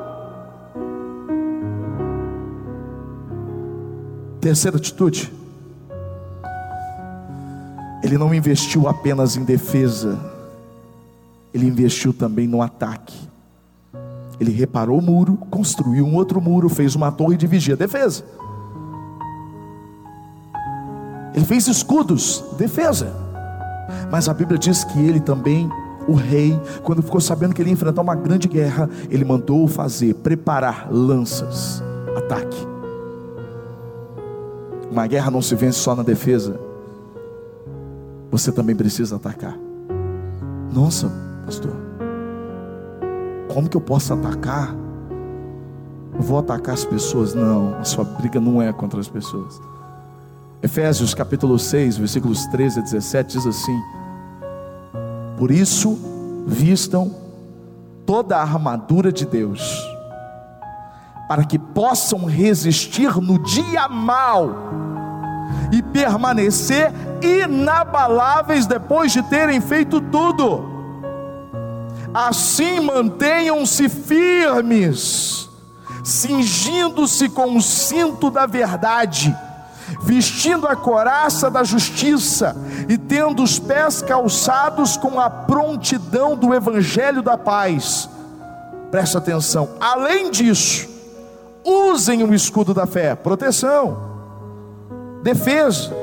Terceira 4.41 4.75
atitude. 4.75 5.31
Ele 8.03 8.17
não 8.17 8.33
investiu 8.33 8.89
apenas 8.89 9.37
em 9.37 9.45
defesa, 9.45 10.19
ele 11.53 11.65
investiu 11.65 12.11
também 12.11 12.45
no 12.45 12.61
ataque. 12.61 13.31
Ele 14.39 14.51
reparou 14.51 14.99
o 14.99 15.01
muro, 15.01 15.37
construiu 15.49 16.05
um 16.05 16.15
outro 16.15 16.41
muro, 16.41 16.69
fez 16.69 16.95
uma 16.95 17.11
torre 17.11 17.37
de 17.37 17.47
vigia, 17.47 17.75
defesa. 17.75 18.23
Ele 21.33 21.45
fez 21.45 21.67
escudos, 21.67 22.43
defesa. 22.57 23.13
Mas 24.11 24.29
a 24.29 24.33
Bíblia 24.33 24.57
diz 24.57 24.83
que 24.83 24.99
ele 24.99 25.19
também, 25.19 25.69
o 26.07 26.13
rei, 26.13 26.59
quando 26.83 27.01
ficou 27.01 27.19
sabendo 27.19 27.53
que 27.53 27.61
ele 27.61 27.69
ia 27.69 27.73
enfrentar 27.73 28.01
uma 28.01 28.15
grande 28.15 28.47
guerra, 28.47 28.89
ele 29.09 29.25
mandou 29.25 29.67
fazer, 29.67 30.13
preparar 30.15 30.87
lanças, 30.91 31.83
ataque. 32.15 32.67
Uma 34.91 35.07
guerra 35.07 35.31
não 35.31 35.41
se 35.41 35.55
vence 35.55 35.79
só 35.79 35.95
na 35.95 36.03
defesa. 36.03 36.59
Você 38.29 38.51
também 38.51 38.75
precisa 38.75 39.15
atacar. 39.15 39.57
Nossa, 40.71 41.11
pastor, 41.45 41.75
como 43.53 43.69
que 43.69 43.77
eu 43.77 43.81
posso 43.81 44.13
atacar? 44.13 44.73
Eu 46.15 46.21
vou 46.21 46.39
atacar 46.39 46.73
as 46.73 46.83
pessoas? 46.83 47.35
Não, 47.35 47.75
a 47.79 47.83
sua 47.83 48.03
briga 48.03 48.39
não 48.39 48.61
é 48.61 48.73
contra 48.73 48.99
as 48.99 49.07
pessoas. 49.07 49.61
Efésios 50.61 51.13
capítulo 51.13 51.59
6, 51.59 51.97
versículos 51.97 52.45
13 52.47 52.79
a 52.79 52.83
17 52.83 53.37
diz 53.37 53.45
assim: 53.45 53.79
Por 55.37 55.51
isso, 55.51 55.99
vistam 56.47 57.13
toda 58.05 58.37
a 58.37 58.41
armadura 58.41 59.11
de 59.11 59.25
Deus, 59.25 59.61
para 61.27 61.43
que 61.43 61.59
possam 61.59 62.25
resistir 62.25 63.15
no 63.21 63.37
dia 63.37 63.87
mal 63.87 64.49
e 65.71 65.81
permanecer 65.81 66.91
inabaláveis 67.21 68.65
depois 68.65 69.11
de 69.11 69.21
terem 69.23 69.61
feito 69.61 70.01
tudo. 70.01 70.72
Assim 72.13 72.79
mantenham-se 72.79 73.89
firmes, 73.89 75.49
cingindo-se 76.03 77.29
com 77.29 77.57
o 77.57 77.61
cinto 77.61 78.29
da 78.29 78.45
verdade 78.45 79.35
vestindo 80.01 80.67
a 80.67 80.75
coraça 80.75 81.49
da 81.49 81.63
justiça 81.63 82.55
e 82.87 82.97
tendo 82.97 83.43
os 83.43 83.59
pés 83.59 84.01
calçados 84.01 84.97
com 84.97 85.19
a 85.19 85.29
prontidão 85.29 86.35
do 86.35 86.53
evangelho 86.53 87.21
da 87.21 87.37
paz. 87.37 88.09
Presta 88.91 89.17
atenção. 89.17 89.69
Além 89.79 90.29
disso, 90.29 90.87
usem 91.63 92.23
o 92.23 92.33
escudo 92.33 92.73
da 92.73 92.85
fé, 92.85 93.15
proteção, 93.15 93.97
defesa, 95.23 95.93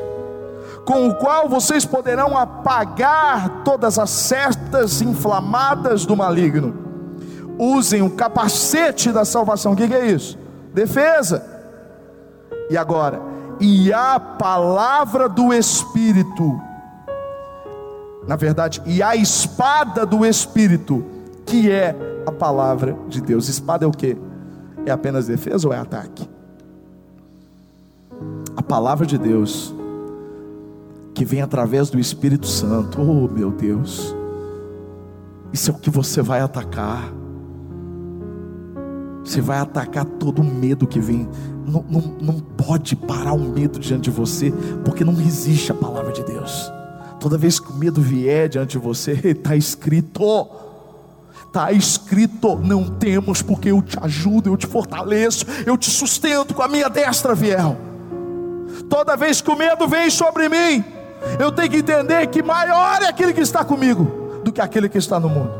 com 0.84 1.08
o 1.08 1.14
qual 1.14 1.48
vocês 1.48 1.84
poderão 1.84 2.36
apagar 2.36 3.62
todas 3.64 3.98
as 3.98 4.10
setas 4.10 5.00
inflamadas 5.00 6.06
do 6.06 6.16
maligno. 6.16 6.74
Usem 7.58 8.02
o 8.02 8.10
capacete 8.10 9.12
da 9.12 9.24
salvação. 9.24 9.72
O 9.72 9.76
que 9.76 9.94
é 9.94 10.06
isso? 10.06 10.38
Defesa. 10.72 11.44
E 12.70 12.76
agora, 12.76 13.20
e 13.60 13.92
a 13.92 14.18
palavra 14.18 15.28
do 15.28 15.52
Espírito, 15.52 16.60
na 18.26 18.36
verdade, 18.36 18.80
e 18.86 19.02
a 19.02 19.14
espada 19.14 20.06
do 20.06 20.24
Espírito, 20.24 21.04
que 21.44 21.70
é 21.70 21.94
a 22.26 22.32
palavra 22.32 22.96
de 23.08 23.20
Deus. 23.20 23.48
Espada 23.48 23.84
é 23.84 23.88
o 23.88 23.90
que? 23.90 24.16
É 24.86 24.90
apenas 24.90 25.26
defesa 25.26 25.68
ou 25.68 25.74
é 25.74 25.78
ataque? 25.78 26.28
A 28.56 28.62
palavra 28.62 29.06
de 29.06 29.18
Deus, 29.18 29.74
que 31.14 31.24
vem 31.24 31.42
através 31.42 31.90
do 31.90 31.98
Espírito 31.98 32.46
Santo, 32.46 33.00
oh 33.00 33.28
meu 33.28 33.50
Deus, 33.50 34.14
isso 35.52 35.70
é 35.70 35.74
o 35.74 35.78
que 35.78 35.90
você 35.90 36.22
vai 36.22 36.40
atacar. 36.40 37.12
Você 39.24 39.40
vai 39.40 39.58
atacar 39.58 40.04
todo 40.04 40.40
o 40.40 40.44
medo 40.44 40.86
que 40.86 40.98
vem. 40.98 41.28
Não, 41.66 41.84
não, 41.88 42.00
não 42.20 42.40
pode 42.40 42.96
parar 42.96 43.32
o 43.32 43.38
medo 43.38 43.78
diante 43.78 44.04
de 44.04 44.10
você, 44.10 44.52
porque 44.84 45.04
não 45.04 45.14
resiste 45.14 45.70
a 45.70 45.74
palavra 45.74 46.12
de 46.12 46.24
Deus. 46.24 46.72
Toda 47.18 47.36
vez 47.36 47.60
que 47.60 47.70
o 47.70 47.76
medo 47.76 48.00
vier 48.00 48.48
diante 48.48 48.72
de 48.72 48.78
você, 48.78 49.12
está 49.12 49.54
escrito. 49.56 50.48
Está 51.46 51.72
escrito: 51.72 52.56
não 52.56 52.84
temos, 52.84 53.42
porque 53.42 53.70
eu 53.70 53.82
te 53.82 53.98
ajudo, 54.00 54.50
eu 54.50 54.56
te 54.56 54.66
fortaleço, 54.66 55.44
eu 55.66 55.76
te 55.76 55.90
sustento 55.90 56.54
com 56.54 56.62
a 56.62 56.68
minha 56.68 56.88
destra 56.88 57.36
fiel. 57.36 57.76
Toda 58.88 59.16
vez 59.16 59.40
que 59.40 59.50
o 59.50 59.56
medo 59.56 59.86
vem 59.86 60.08
sobre 60.10 60.48
mim, 60.48 60.84
eu 61.38 61.52
tenho 61.52 61.70
que 61.70 61.76
entender 61.78 62.26
que 62.28 62.42
maior 62.42 63.02
é 63.02 63.08
aquele 63.08 63.32
que 63.32 63.40
está 63.40 63.64
comigo 63.64 64.40
do 64.42 64.52
que 64.52 64.60
aquele 64.60 64.88
que 64.88 64.98
está 64.98 65.20
no 65.20 65.28
mundo. 65.28 65.52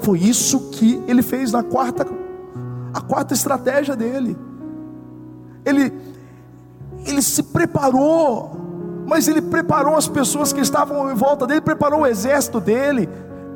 Foi 0.00 0.18
isso 0.18 0.70
que 0.70 1.02
ele 1.06 1.22
fez 1.22 1.52
na 1.52 1.62
quarta, 1.62 2.06
a 2.92 3.00
quarta 3.00 3.34
estratégia 3.34 3.96
dele. 3.96 4.36
Ele, 5.64 5.92
ele 7.06 7.22
se 7.22 7.42
preparou, 7.42 9.04
mas 9.06 9.26
ele 9.28 9.42
preparou 9.42 9.96
as 9.96 10.06
pessoas 10.06 10.52
que 10.52 10.60
estavam 10.60 11.10
em 11.10 11.14
volta 11.14 11.46
dele, 11.46 11.60
preparou 11.60 12.02
o 12.02 12.06
exército 12.06 12.60
dele. 12.60 13.08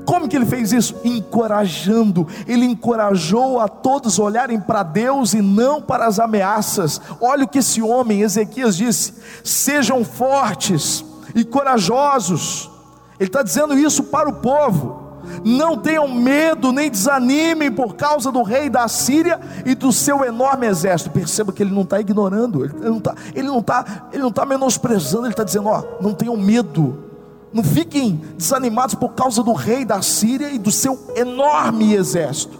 Como 0.05 0.29
que 0.29 0.37
ele 0.37 0.47
fez 0.47 0.73
isso? 0.73 0.97
Encorajando, 1.05 2.27
ele 2.47 2.65
encorajou 2.65 3.61
a 3.61 3.69
todos 3.69 4.19
olharem 4.19 4.61
para 4.61 4.83
Deus 4.83 5.35
e 5.35 5.43
não 5.43 5.81
para 5.81 6.07
as 6.07 6.19
ameaças. 6.19 7.01
Olha 7.21 7.45
o 7.45 7.49
que 7.49 7.59
esse 7.59 7.81
homem, 7.83 8.23
Ezequias, 8.23 8.77
disse: 8.77 9.15
sejam 9.45 10.05
fortes 10.05 11.05
e 11.35 11.45
corajosos. 11.45 12.71
Ele 13.19 13.29
está 13.29 13.43
dizendo 13.43 13.79
isso 13.79 14.05
para 14.05 14.29
o 14.29 14.35
povo. 14.35 15.11
Não 15.45 15.77
tenham 15.77 16.09
medo 16.09 16.73
nem 16.73 16.91
desanimem 16.91 17.71
por 17.71 17.95
causa 17.95 18.33
do 18.33 18.43
rei 18.43 18.69
da 18.69 18.89
Síria 18.89 19.39
e 19.65 19.75
do 19.75 19.93
seu 19.93 20.25
enorme 20.25 20.67
exército. 20.67 21.11
Perceba 21.11 21.53
que 21.53 21.63
ele 21.63 21.73
não 21.75 21.83
está 21.83 22.01
ignorando, 22.01 22.65
ele 22.65 22.75
não 22.81 22.99
está, 22.99 23.15
ele 23.35 23.49
não 23.49 23.59
está, 23.59 24.09
ele 24.13 24.23
não 24.23 24.31
está 24.31 24.45
menosprezando, 24.47 25.27
ele 25.27 25.33
está 25.33 25.45
dizendo: 25.45 25.69
ó, 25.69 25.85
não 26.01 26.15
tenham 26.15 26.37
medo, 26.37 27.10
não 27.53 27.65
fiquem 27.65 28.21
desanimados 28.37 28.95
por 28.95 29.11
causa 29.11 29.43
do 29.43 29.53
rei 29.53 29.85
da 29.85 30.01
Síria 30.03 30.51
e 30.51 30.59
do 30.59 30.71
seu 30.71 30.99
enorme 31.17 31.95
exército. 31.95 32.59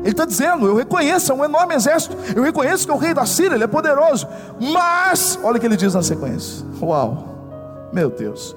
Ele 0.00 0.10
está 0.10 0.26
dizendo: 0.26 0.66
eu 0.66 0.76
reconheço, 0.76 1.32
é 1.32 1.34
um 1.34 1.44
enorme 1.44 1.74
exército, 1.74 2.14
eu 2.36 2.42
reconheço 2.42 2.84
que 2.84 2.90
é 2.90 2.94
o 2.94 2.98
rei 2.98 3.14
da 3.14 3.24
Síria, 3.24 3.54
ele 3.54 3.64
é 3.64 3.66
poderoso, 3.66 4.28
mas, 4.60 5.38
olha 5.42 5.56
o 5.56 5.60
que 5.60 5.66
ele 5.66 5.76
diz 5.76 5.94
na 5.94 6.02
sequência: 6.02 6.64
Uau, 6.80 7.88
meu 7.90 8.10
Deus, 8.10 8.54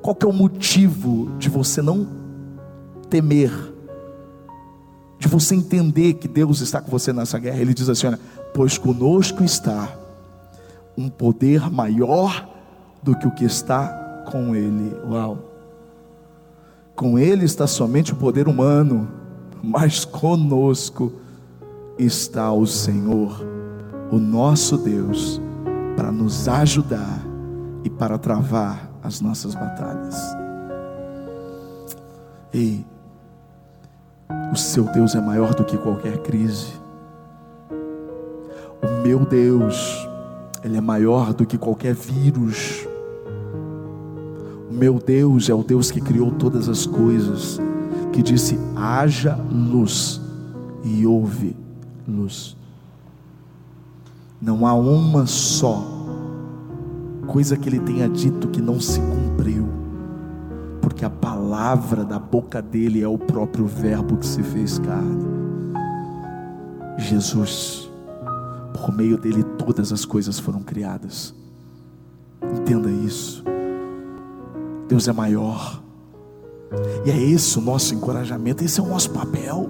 qual 0.00 0.14
que 0.14 0.24
é 0.24 0.28
o 0.28 0.32
motivo 0.32 1.30
de 1.38 1.50
você 1.50 1.82
não 1.82 2.08
temer? 3.10 3.52
De 5.18 5.28
você 5.28 5.54
entender 5.54 6.14
que 6.14 6.28
Deus 6.28 6.60
está 6.60 6.80
com 6.80 6.90
você 6.90 7.12
nessa 7.12 7.38
guerra? 7.38 7.58
Ele 7.58 7.74
diz 7.74 7.88
assim: 7.88 8.06
olha, 8.06 8.20
pois 8.54 8.78
conosco 8.78 9.44
está 9.44 9.88
um 10.96 11.10
poder 11.10 11.70
maior 11.70 12.48
do 13.02 13.16
que 13.16 13.26
o 13.26 13.30
que 13.30 13.44
está 13.44 14.03
com 14.24 14.54
ele. 14.54 14.96
Uau! 15.06 15.38
Com 16.94 17.18
ele 17.18 17.44
está 17.44 17.66
somente 17.66 18.12
o 18.12 18.16
poder 18.16 18.46
humano, 18.48 19.08
mas 19.62 20.04
conosco 20.04 21.12
está 21.98 22.52
o 22.52 22.66
Senhor, 22.66 23.44
o 24.10 24.18
nosso 24.18 24.76
Deus, 24.78 25.40
para 25.96 26.12
nos 26.12 26.48
ajudar 26.48 27.20
e 27.82 27.90
para 27.90 28.18
travar 28.18 28.90
as 29.02 29.20
nossas 29.20 29.54
batalhas. 29.54 30.16
Ei, 32.52 32.86
o 34.52 34.56
seu 34.56 34.84
Deus 34.84 35.14
é 35.16 35.20
maior 35.20 35.54
do 35.54 35.64
que 35.64 35.76
qualquer 35.76 36.18
crise. 36.18 36.72
O 38.80 39.02
meu 39.02 39.26
Deus, 39.26 40.08
Ele 40.62 40.76
é 40.76 40.80
maior 40.80 41.34
do 41.34 41.44
que 41.44 41.58
qualquer 41.58 41.94
vírus. 41.94 42.83
Meu 44.74 44.98
Deus 44.98 45.48
é 45.48 45.54
o 45.54 45.62
Deus 45.62 45.92
que 45.92 46.00
criou 46.00 46.32
todas 46.32 46.68
as 46.68 46.84
coisas, 46.84 47.60
que 48.12 48.20
disse: 48.20 48.58
haja 48.74 49.38
luz, 49.52 50.20
e 50.82 51.06
houve 51.06 51.56
luz. 52.08 52.56
Não 54.42 54.66
há 54.66 54.74
uma 54.74 55.26
só 55.26 55.80
coisa 57.28 57.56
que 57.56 57.68
ele 57.68 57.78
tenha 57.78 58.08
dito 58.08 58.48
que 58.48 58.60
não 58.60 58.80
se 58.80 59.00
cumpriu, 59.00 59.68
porque 60.80 61.04
a 61.04 61.10
palavra 61.10 62.04
da 62.04 62.18
boca 62.18 62.60
dele 62.60 63.00
é 63.00 63.08
o 63.08 63.16
próprio 63.16 63.66
Verbo 63.66 64.16
que 64.16 64.26
se 64.26 64.42
fez 64.42 64.76
carne. 64.80 65.24
Jesus, 66.98 67.88
por 68.72 68.92
meio 68.92 69.16
dele 69.16 69.44
todas 69.56 69.92
as 69.92 70.04
coisas 70.04 70.40
foram 70.40 70.62
criadas. 70.62 71.32
Entenda 72.42 72.90
isso. 72.90 73.53
Deus 74.94 75.08
é 75.08 75.12
maior. 75.12 75.82
E 77.04 77.10
é 77.10 77.16
esse 77.16 77.58
o 77.58 77.60
nosso 77.60 77.92
encorajamento, 77.92 78.62
esse 78.62 78.78
é 78.78 78.82
o 78.82 78.86
nosso 78.86 79.10
papel. 79.10 79.68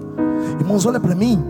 Irmãos, 0.59 0.85
olha 0.85 0.99
para 0.99 1.15
mim. 1.15 1.43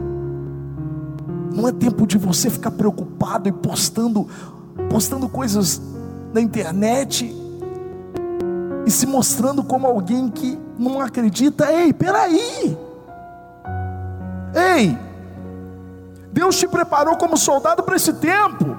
Não 1.53 1.67
é 1.67 1.73
tempo 1.73 2.07
de 2.07 2.17
você 2.17 2.49
ficar 2.49 2.71
preocupado 2.71 3.49
e 3.49 3.51
postando 3.51 4.27
postando 4.89 5.27
coisas 5.27 5.81
na 6.33 6.39
internet 6.39 7.35
e 8.85 8.91
se 8.91 9.05
mostrando 9.05 9.61
como 9.61 9.87
alguém 9.87 10.29
que 10.29 10.57
não 10.79 11.01
acredita. 11.01 11.69
Ei, 11.69 11.91
peraí! 11.91 12.77
Ei, 14.53 14.97
Deus 16.31 16.57
te 16.57 16.65
preparou 16.65 17.17
como 17.17 17.35
soldado 17.35 17.83
para 17.83 17.97
esse 17.97 18.13
tempo. 18.13 18.74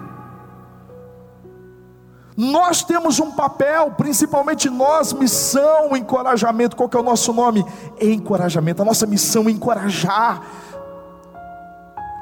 Nós 2.36 2.82
temos 2.82 3.18
um 3.18 3.30
papel, 3.30 3.92
principalmente 3.92 4.68
nós, 4.68 5.12
missão, 5.14 5.96
encorajamento. 5.96 6.76
Qual 6.76 6.86
que 6.86 6.96
é 6.96 7.00
o 7.00 7.02
nosso 7.02 7.32
nome? 7.32 7.64
Encorajamento. 7.98 8.82
A 8.82 8.84
nossa 8.84 9.06
missão 9.06 9.48
é 9.48 9.52
encorajar. 9.52 10.42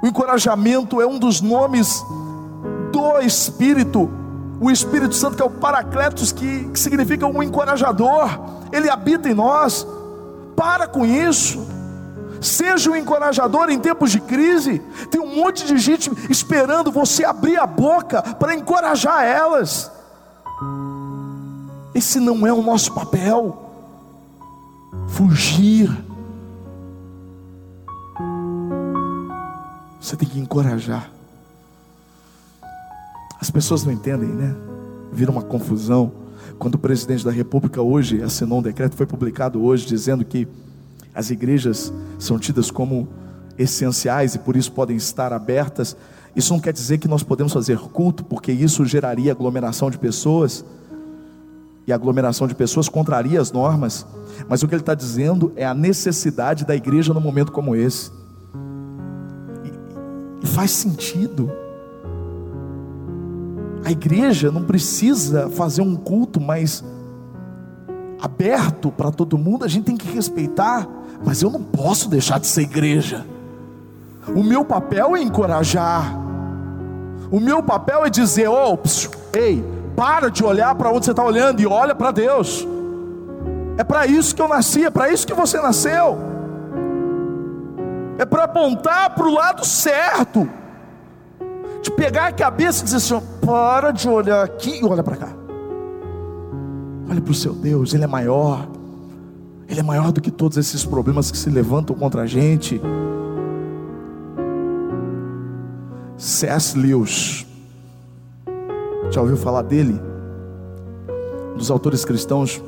O 0.00 0.06
encorajamento 0.06 1.00
é 1.00 1.06
um 1.06 1.18
dos 1.18 1.40
nomes 1.40 2.04
do 2.92 3.18
Espírito. 3.20 4.08
O 4.60 4.70
Espírito 4.70 5.16
Santo, 5.16 5.36
que 5.36 5.42
é 5.42 5.46
o 5.46 5.50
Paracletos, 5.50 6.30
que, 6.30 6.68
que 6.68 6.78
significa 6.78 7.26
um 7.26 7.42
encorajador. 7.42 8.28
Ele 8.70 8.88
habita 8.88 9.28
em 9.28 9.34
nós. 9.34 9.84
Para 10.54 10.86
com 10.86 11.04
isso. 11.04 11.66
Seja 12.40 12.88
um 12.88 12.94
encorajador 12.94 13.68
em 13.68 13.80
tempos 13.80 14.12
de 14.12 14.20
crise. 14.20 14.78
Tem 15.10 15.20
um 15.20 15.34
monte 15.34 15.66
de 15.66 15.76
gente 15.76 16.08
esperando 16.30 16.92
você 16.92 17.24
abrir 17.24 17.56
a 17.56 17.66
boca 17.66 18.22
para 18.22 18.54
encorajar 18.54 19.24
elas. 19.24 19.90
Esse 21.94 22.18
não 22.18 22.46
é 22.46 22.52
o 22.52 22.60
nosso 22.60 22.92
papel. 22.92 23.70
Fugir. 25.06 25.90
Você 30.00 30.16
tem 30.16 30.28
que 30.28 30.38
encorajar. 30.38 31.10
As 33.40 33.50
pessoas 33.50 33.84
não 33.84 33.92
entendem, 33.92 34.28
né? 34.28 34.54
Vira 35.12 35.30
uma 35.30 35.42
confusão. 35.42 36.12
Quando 36.58 36.74
o 36.74 36.78
presidente 36.78 37.24
da 37.24 37.30
República 37.30 37.80
hoje 37.80 38.22
assinou 38.22 38.58
um 38.58 38.62
decreto, 38.62 38.96
foi 38.96 39.06
publicado 39.06 39.62
hoje, 39.62 39.86
dizendo 39.86 40.24
que 40.24 40.48
as 41.14 41.30
igrejas 41.30 41.92
são 42.18 42.38
tidas 42.38 42.70
como 42.70 43.08
essenciais 43.56 44.34
e 44.34 44.38
por 44.38 44.56
isso 44.56 44.72
podem 44.72 44.96
estar 44.96 45.32
abertas. 45.32 45.96
Isso 46.34 46.52
não 46.52 46.60
quer 46.60 46.72
dizer 46.72 46.98
que 46.98 47.06
nós 47.06 47.22
podemos 47.22 47.52
fazer 47.52 47.78
culto, 47.78 48.24
porque 48.24 48.50
isso 48.50 48.84
geraria 48.84 49.30
aglomeração 49.30 49.90
de 49.90 49.98
pessoas 49.98 50.64
e 51.86 51.92
aglomeração 51.92 52.46
de 52.46 52.54
pessoas 52.54 52.88
contraria 52.88 53.40
as 53.40 53.52
normas, 53.52 54.06
mas 54.48 54.62
o 54.62 54.68
que 54.68 54.74
ele 54.74 54.82
está 54.82 54.94
dizendo 54.94 55.52
é 55.54 55.66
a 55.66 55.74
necessidade 55.74 56.64
da 56.64 56.74
igreja 56.74 57.12
num 57.12 57.20
momento 57.20 57.52
como 57.52 57.76
esse. 57.76 58.10
E, 59.64 60.44
e 60.44 60.46
faz 60.46 60.70
sentido. 60.70 61.50
A 63.84 63.90
igreja 63.90 64.50
não 64.50 64.62
precisa 64.62 65.50
fazer 65.50 65.82
um 65.82 65.94
culto 65.94 66.40
mais 66.40 66.82
aberto 68.20 68.90
para 68.90 69.10
todo 69.10 69.36
mundo, 69.36 69.64
a 69.64 69.68
gente 69.68 69.84
tem 69.84 69.96
que 69.96 70.10
respeitar, 70.10 70.88
mas 71.22 71.42
eu 71.42 71.50
não 71.50 71.62
posso 71.62 72.08
deixar 72.08 72.40
de 72.40 72.46
ser 72.46 72.62
igreja. 72.62 73.26
O 74.34 74.42
meu 74.42 74.64
papel 74.64 75.14
é 75.14 75.20
encorajar. 75.20 76.18
O 77.30 77.38
meu 77.38 77.62
papel 77.62 78.04
é 78.06 78.08
dizer, 78.08 78.48
oh, 78.48 78.78
ei, 79.34 79.62
para 79.96 80.30
de 80.30 80.44
olhar 80.44 80.74
para 80.74 80.90
onde 80.90 81.04
você 81.04 81.12
está 81.12 81.24
olhando 81.24 81.60
e 81.60 81.66
olha 81.66 81.94
para 81.94 82.10
Deus. 82.10 82.66
É 83.76 83.84
para 83.84 84.06
isso 84.06 84.34
que 84.34 84.42
eu 84.42 84.48
nasci, 84.48 84.84
é 84.84 84.90
para 84.90 85.10
isso 85.10 85.26
que 85.26 85.34
você 85.34 85.60
nasceu. 85.60 86.18
É 88.18 88.24
para 88.24 88.44
apontar 88.44 89.14
para 89.14 89.26
o 89.26 89.32
lado 89.32 89.64
certo. 89.64 90.48
De 91.82 91.90
pegar 91.90 92.28
a 92.28 92.32
cabeça 92.32 92.82
e 92.82 92.84
dizer 92.84 92.96
assim: 92.96 93.20
para 93.44 93.90
de 93.90 94.08
olhar 94.08 94.44
aqui 94.44 94.80
e 94.80 94.84
olha 94.84 95.02
para 95.02 95.16
cá. 95.16 95.28
Olha 97.10 97.20
para 97.20 97.30
o 97.30 97.34
seu 97.34 97.52
Deus, 97.52 97.92
Ele 97.94 98.04
é 98.04 98.06
maior. 98.06 98.66
Ele 99.68 99.80
é 99.80 99.82
maior 99.82 100.12
do 100.12 100.20
que 100.20 100.30
todos 100.30 100.56
esses 100.56 100.84
problemas 100.84 101.30
que 101.30 101.38
se 101.38 101.50
levantam 101.50 101.96
contra 101.96 102.22
a 102.22 102.26
gente. 102.26 102.80
C.S. 106.16 106.78
Lewis 106.78 107.46
já 109.14 109.20
ouviu 109.20 109.36
falar 109.36 109.62
dele? 109.62 110.00
Um 111.54 111.56
dos 111.56 111.70
autores 111.70 112.04
cristãos 112.04 112.60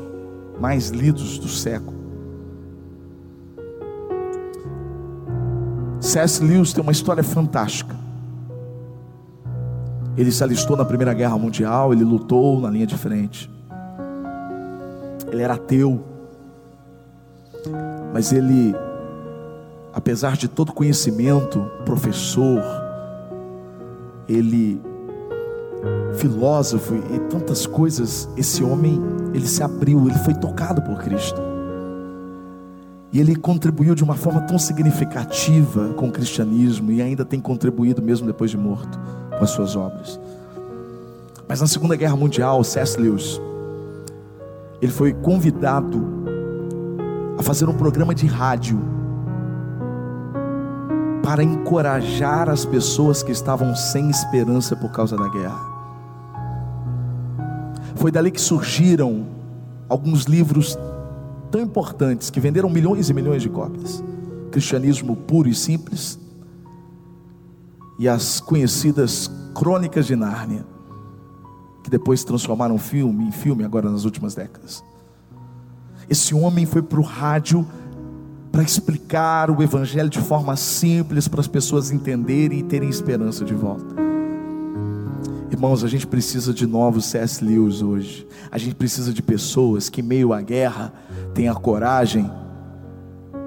mais 0.61 0.91
lidos 0.91 1.39
do 1.39 1.49
século. 1.49 1.97
C.S. 6.01 6.43
Lewis 6.43 6.73
tem 6.73 6.83
uma 6.83 6.93
história 6.93 7.25
fantástica. 7.25 7.97
Ele 10.17 10.31
se 10.31 10.43
alistou 10.43 10.77
na 10.77 10.85
Primeira 10.85 11.13
Guerra 11.13 11.37
Mundial, 11.37 11.93
ele 11.93 12.05
lutou 12.05 12.61
na 12.61 12.71
linha 12.71 12.87
de 12.87 12.97
frente. 12.97 13.51
Ele 15.31 15.43
era 15.43 15.55
ateu, 15.55 16.01
mas 18.15 18.33
ele, 18.33 18.73
apesar 19.93 20.37
de 20.37 20.47
todo 20.47 20.73
conhecimento, 20.73 21.61
professor, 21.85 22.63
ele 24.29 24.81
filósofo 26.17 26.95
e 26.95 27.19
tantas 27.31 27.67
coisas, 27.67 28.29
esse 28.37 28.63
homem, 28.65 29.01
ele 29.35 29.47
se 29.47 29.63
abriu, 29.63 30.09
ele 30.09 30.19
foi 30.19 30.35
tocado 30.35 30.83
por 30.83 30.99
Cristo. 30.99 31.41
E 33.13 33.21
ele 33.21 33.37
contribuiu 33.37 33.95
de 33.95 34.03
uma 34.03 34.15
forma 34.15 34.41
tão 34.43 34.59
significativa 34.59 35.95
com 35.95 36.09
o 36.09 36.13
cristianismo 36.13 36.91
e 36.91 37.01
ainda 37.01 37.25
tem 37.25 37.41
contribuído 37.41 38.03
mesmo 38.03 38.27
depois 38.27 38.51
de 38.51 38.57
morto 38.57 38.99
com 39.39 39.45
as 39.45 39.51
suas 39.51 39.77
obras. 39.77 40.19
Mas 41.49 41.61
na 41.61 41.67
Segunda 41.67 41.95
Guerra 41.95 42.17
Mundial, 42.17 42.63
C.S. 42.65 43.01
Lewis, 43.01 43.41
ele 44.83 44.93
foi 44.93 45.13
convidado 45.13 46.05
a 47.39 47.43
fazer 47.43 47.69
um 47.69 47.75
programa 47.75 48.15
de 48.15 48.27
rádio 48.27 48.79
para 51.23 51.43
encorajar 51.43 52.49
as 52.49 52.65
pessoas 52.65 53.23
que 53.23 53.33
estavam 53.33 53.75
sem 53.75 54.11
esperança 54.11 54.77
por 54.77 54.91
causa 54.91 55.17
da 55.17 55.29
guerra. 55.29 55.76
Foi 58.07 58.13
dali 58.13 58.31
que 58.31 58.41
surgiram 58.41 59.27
alguns 59.89 60.27
livros 60.27 60.79
tão 61.51 61.61
importantes 61.61 62.31
que 62.31 62.39
venderam 62.39 62.71
milhões 62.71 63.11
e 63.11 63.13
milhões 63.13 63.43
de 63.43 63.49
cópias: 63.49 64.01
Cristianismo 64.53 65.17
Puro 65.17 65.49
e 65.49 65.55
Simples 65.57 66.17
e 67.99 68.09
as 68.09 68.39
conhecidas 68.39 69.29
Crônicas 69.57 70.07
de 70.07 70.15
Nárnia, 70.15 70.65
que 71.83 71.91
depois 71.91 72.21
se 72.21 72.27
transformaram 72.27 72.79
filme 72.79 73.25
em 73.25 73.33
filme 73.33 73.65
agora 73.65 73.91
nas 73.91 74.05
últimas 74.05 74.37
décadas. 74.37 74.85
Esse 76.09 76.33
homem 76.33 76.65
foi 76.65 76.83
para 76.83 77.01
o 77.01 77.03
rádio 77.03 77.67
para 78.53 78.63
explicar 78.63 79.51
o 79.51 79.61
Evangelho 79.65 80.09
de 80.09 80.21
forma 80.21 80.55
simples 80.55 81.27
para 81.27 81.41
as 81.41 81.49
pessoas 81.49 81.91
entenderem 81.91 82.61
e 82.61 82.63
terem 82.63 82.89
esperança 82.89 83.45
de 83.45 83.53
volta. 83.53 84.06
Irmãos, 85.57 85.83
a 85.83 85.89
gente 85.89 86.07
precisa 86.07 86.53
de 86.53 86.67
novos 86.67 87.07
C.S. 87.07 87.43
Lewis 87.43 87.81
hoje. 87.81 88.29
A 88.51 88.59
gente 88.59 88.75
precisa 88.75 89.11
de 89.11 89.23
pessoas 89.23 89.89
que, 89.89 90.03
em 90.03 90.05
meio 90.05 90.35
à 90.35 90.43
guerra, 90.43 90.93
tenham 91.33 91.57
a 91.57 91.59
coragem 91.59 92.31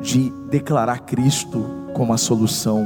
de 0.01 0.33
declarar 0.49 1.01
Cristo 1.01 1.63
como 1.93 2.11
a 2.11 2.17
solução. 2.17 2.83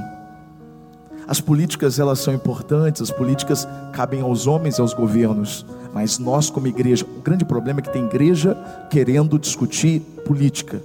As 1.25 1.39
políticas 1.39 1.99
elas 1.99 2.19
são 2.19 2.33
importantes, 2.33 3.01
as 3.01 3.11
políticas 3.11 3.65
cabem 3.93 4.19
aos 4.19 4.45
homens 4.45 4.77
e 4.77 4.81
aos 4.81 4.93
governos, 4.93 5.65
mas 5.93 6.19
nós 6.19 6.49
como 6.49 6.67
igreja, 6.67 7.05
o 7.05 7.21
grande 7.21 7.45
problema 7.45 7.79
é 7.79 7.83
que 7.83 7.93
tem 7.93 8.03
igreja 8.03 8.57
querendo 8.89 9.39
discutir 9.39 10.01
política. 10.25 10.81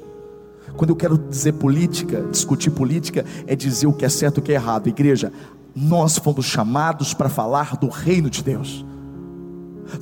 Quando 0.76 0.90
eu 0.90 0.96
quero 0.96 1.18
dizer 1.18 1.54
política, 1.54 2.22
discutir 2.30 2.70
política 2.70 3.24
é 3.48 3.56
dizer 3.56 3.88
o 3.88 3.92
que 3.92 4.04
é 4.04 4.08
certo 4.08 4.36
e 4.36 4.40
o 4.40 4.42
que 4.44 4.52
é 4.52 4.54
errado. 4.54 4.86
Igreja, 4.86 5.32
nós 5.80 6.18
fomos 6.18 6.46
chamados 6.46 7.14
para 7.14 7.28
falar 7.28 7.76
do 7.76 7.88
reino 7.88 8.28
de 8.28 8.42
Deus. 8.42 8.84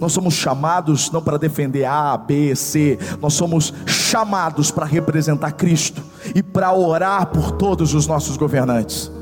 Nós 0.01 0.13
somos 0.13 0.35
chamados 0.35 1.11
não 1.11 1.23
para 1.23 1.39
defender 1.39 1.85
A, 1.85 2.17
B, 2.17 2.57
C, 2.57 2.99
nós 3.21 3.35
somos 3.35 3.73
chamados 3.87 4.71
para 4.71 4.85
representar 4.85 5.53
Cristo 5.53 6.03
e 6.35 6.43
para 6.43 6.73
orar 6.73 7.27
por 7.27 7.53
todos 7.53 7.95
os 7.95 8.07
nossos 8.07 8.37
governantes. 8.37 9.13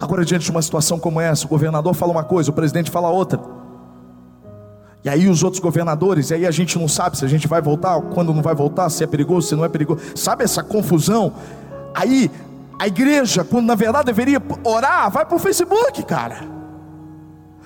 Agora, 0.00 0.24
diante 0.24 0.46
de 0.46 0.50
uma 0.50 0.62
situação 0.62 0.98
como 0.98 1.20
essa, 1.20 1.44
o 1.44 1.48
governador 1.48 1.94
fala 1.94 2.10
uma 2.10 2.24
coisa, 2.24 2.50
o 2.50 2.54
presidente 2.54 2.90
fala 2.90 3.10
outra. 3.10 3.38
E 5.04 5.08
aí 5.08 5.28
os 5.28 5.42
outros 5.42 5.62
governadores, 5.62 6.30
e 6.30 6.34
aí 6.34 6.46
a 6.46 6.50
gente 6.50 6.78
não 6.78 6.88
sabe 6.88 7.18
se 7.18 7.24
a 7.24 7.28
gente 7.28 7.46
vai 7.46 7.60
voltar, 7.60 8.00
quando 8.00 8.34
não 8.34 8.42
vai 8.42 8.54
voltar, 8.54 8.88
se 8.90 9.04
é 9.04 9.06
perigoso, 9.06 9.48
se 9.48 9.54
não 9.54 9.64
é 9.64 9.68
perigoso. 9.68 10.00
Sabe 10.14 10.42
essa 10.42 10.62
confusão? 10.62 11.32
Aí 11.94 12.30
a 12.80 12.86
igreja, 12.86 13.44
quando 13.44 13.66
na 13.66 13.74
verdade 13.74 14.06
deveria 14.06 14.42
orar, 14.64 15.10
vai 15.10 15.26
para 15.26 15.36
o 15.36 15.38
Facebook, 15.38 16.02
cara. 16.02 16.38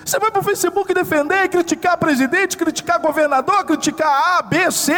Você 0.05 0.19
vai 0.19 0.29
para 0.29 0.41
o 0.41 0.43
Facebook 0.43 0.93
defender, 0.93 1.49
criticar 1.49 1.97
presidente, 1.97 2.57
criticar 2.57 2.99
governador, 2.99 3.65
criticar 3.65 4.09
A, 4.09 4.43
B, 4.43 4.73
C. 4.73 4.93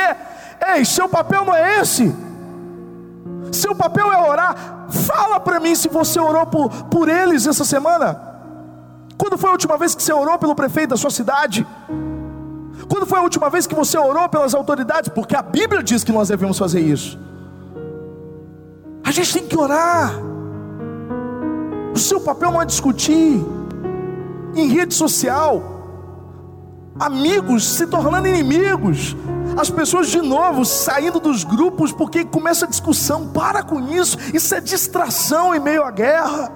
Ei, 0.69 0.87
seu 0.87 1.07
papel 1.07 1.45
não 1.45 1.55
é 1.55 1.81
esse. 1.81 2.17
Seu 3.53 3.75
papel 3.75 4.11
é 4.11 4.27
orar. 4.27 4.57
Fala 4.89 5.39
para 5.39 5.61
mim 5.61 5.75
se 5.75 5.91
você 5.91 6.19
orou 6.19 6.47
por, 6.47 6.71
por 6.85 7.11
eles 7.11 7.47
essa 7.47 7.67
semana. 7.67 8.19
Quando 9.19 9.37
foi 9.37 9.51
a 9.51 9.53
última 9.53 9.77
vez 9.77 9.95
que 9.95 10.03
você 10.03 10.15
orou 10.15 10.39
pelo 10.39 10.55
prefeito 10.55 10.91
da 10.91 10.97
sua 10.97 11.11
cidade? 11.11 11.67
Quando 12.89 13.05
foi 13.05 13.19
a 13.19 13.23
última 13.23 13.51
vez 13.51 13.67
que 13.67 13.75
você 13.75 13.99
orou 13.99 14.27
pelas 14.31 14.55
autoridades? 14.55 15.11
Porque 15.11 15.37
a 15.37 15.43
Bíblia 15.43 15.83
diz 15.83 16.03
que 16.03 16.11
nós 16.11 16.29
devemos 16.29 16.59
fazer 16.59 16.81
isso. 16.81 17.19
A 19.07 19.13
gente 19.13 19.33
tem 19.33 19.47
que 19.47 19.57
orar. 19.57 20.15
O 21.95 21.99
seu 21.99 22.21
papel 22.21 22.51
não 22.51 22.61
é 22.61 22.65
discutir. 22.65 23.41
Em 24.53 24.67
rede 24.67 24.95
social, 24.95 25.63
amigos 26.99 27.65
se 27.77 27.87
tornando 27.87 28.27
inimigos, 28.27 29.15
as 29.57 29.71
pessoas 29.71 30.09
de 30.09 30.21
novo 30.21 30.65
saindo 30.65 31.21
dos 31.21 31.45
grupos 31.45 31.93
porque 31.93 32.25
começa 32.25 32.65
a 32.65 32.69
discussão. 32.69 33.29
Para 33.29 33.63
com 33.63 33.79
isso, 33.93 34.19
isso 34.35 34.53
é 34.57 34.61
distração 34.61 35.55
em 35.55 35.61
meio 35.61 35.85
à 35.85 35.91
guerra. 35.93 36.51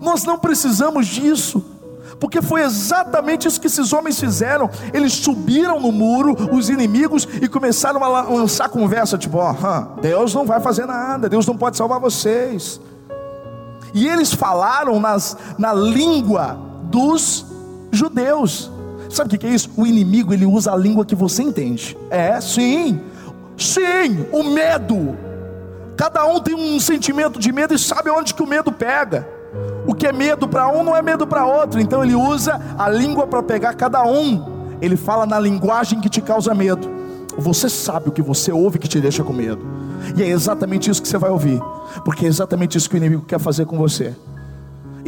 Nós 0.00 0.24
não 0.24 0.36
precisamos 0.36 1.06
disso 1.06 1.64
porque 2.20 2.42
foi 2.42 2.62
exatamente 2.62 3.46
isso 3.46 3.60
que 3.60 3.66
esses 3.66 3.92
homens 3.92 4.18
fizeram. 4.18 4.68
Eles 4.92 5.12
subiram 5.12 5.80
no 5.80 5.92
muro, 5.92 6.36
os 6.52 6.68
inimigos, 6.68 7.28
e 7.40 7.48
começaram 7.48 8.02
a 8.02 8.22
lançar 8.22 8.68
conversa, 8.68 9.16
tipo, 9.16 9.38
oh, 9.38 10.00
Deus 10.00 10.34
não 10.34 10.44
vai 10.44 10.60
fazer 10.60 10.86
nada, 10.86 11.28
Deus 11.28 11.46
não 11.46 11.56
pode 11.56 11.76
salvar 11.76 12.00
vocês. 12.00 12.80
E 13.94 14.06
eles 14.06 14.32
falaram 14.32 14.98
nas, 15.00 15.36
na 15.56 15.72
língua 15.72 16.58
dos 16.84 17.46
judeus. 17.90 18.70
Sabe 19.08 19.34
o 19.34 19.38
que 19.38 19.46
é 19.46 19.50
isso? 19.50 19.70
O 19.76 19.86
inimigo 19.86 20.34
ele 20.34 20.44
usa 20.44 20.72
a 20.72 20.76
língua 20.76 21.04
que 21.04 21.14
você 21.14 21.42
entende. 21.42 21.96
É, 22.10 22.38
sim, 22.40 23.00
sim, 23.56 24.26
o 24.32 24.42
medo. 24.42 25.16
Cada 25.96 26.24
um 26.26 26.40
tem 26.40 26.54
um 26.54 26.78
sentimento 26.78 27.38
de 27.38 27.50
medo 27.50 27.74
e 27.74 27.78
sabe 27.78 28.10
onde 28.10 28.34
que 28.34 28.42
o 28.42 28.46
medo 28.46 28.70
pega. 28.70 29.37
O 29.88 29.94
que 29.94 30.06
é 30.06 30.12
medo 30.12 30.46
para 30.46 30.68
um 30.68 30.84
não 30.84 30.94
é 30.94 31.00
medo 31.00 31.26
para 31.26 31.46
outro. 31.46 31.80
Então 31.80 32.04
ele 32.04 32.14
usa 32.14 32.60
a 32.76 32.90
língua 32.90 33.26
para 33.26 33.42
pegar 33.42 33.72
cada 33.72 34.04
um. 34.04 34.76
Ele 34.82 34.98
fala 34.98 35.24
na 35.24 35.40
linguagem 35.40 35.98
que 35.98 36.10
te 36.10 36.20
causa 36.20 36.54
medo. 36.54 36.86
Você 37.38 37.70
sabe 37.70 38.10
o 38.10 38.12
que 38.12 38.20
você 38.20 38.52
ouve 38.52 38.78
que 38.78 38.86
te 38.86 39.00
deixa 39.00 39.24
com 39.24 39.32
medo. 39.32 39.66
E 40.14 40.22
é 40.22 40.26
exatamente 40.26 40.90
isso 40.90 41.00
que 41.00 41.08
você 41.08 41.16
vai 41.16 41.30
ouvir. 41.30 41.58
Porque 42.04 42.26
é 42.26 42.28
exatamente 42.28 42.76
isso 42.76 42.86
que 42.86 42.96
o 42.96 42.98
inimigo 42.98 43.22
quer 43.22 43.40
fazer 43.40 43.64
com 43.64 43.78
você. 43.78 44.14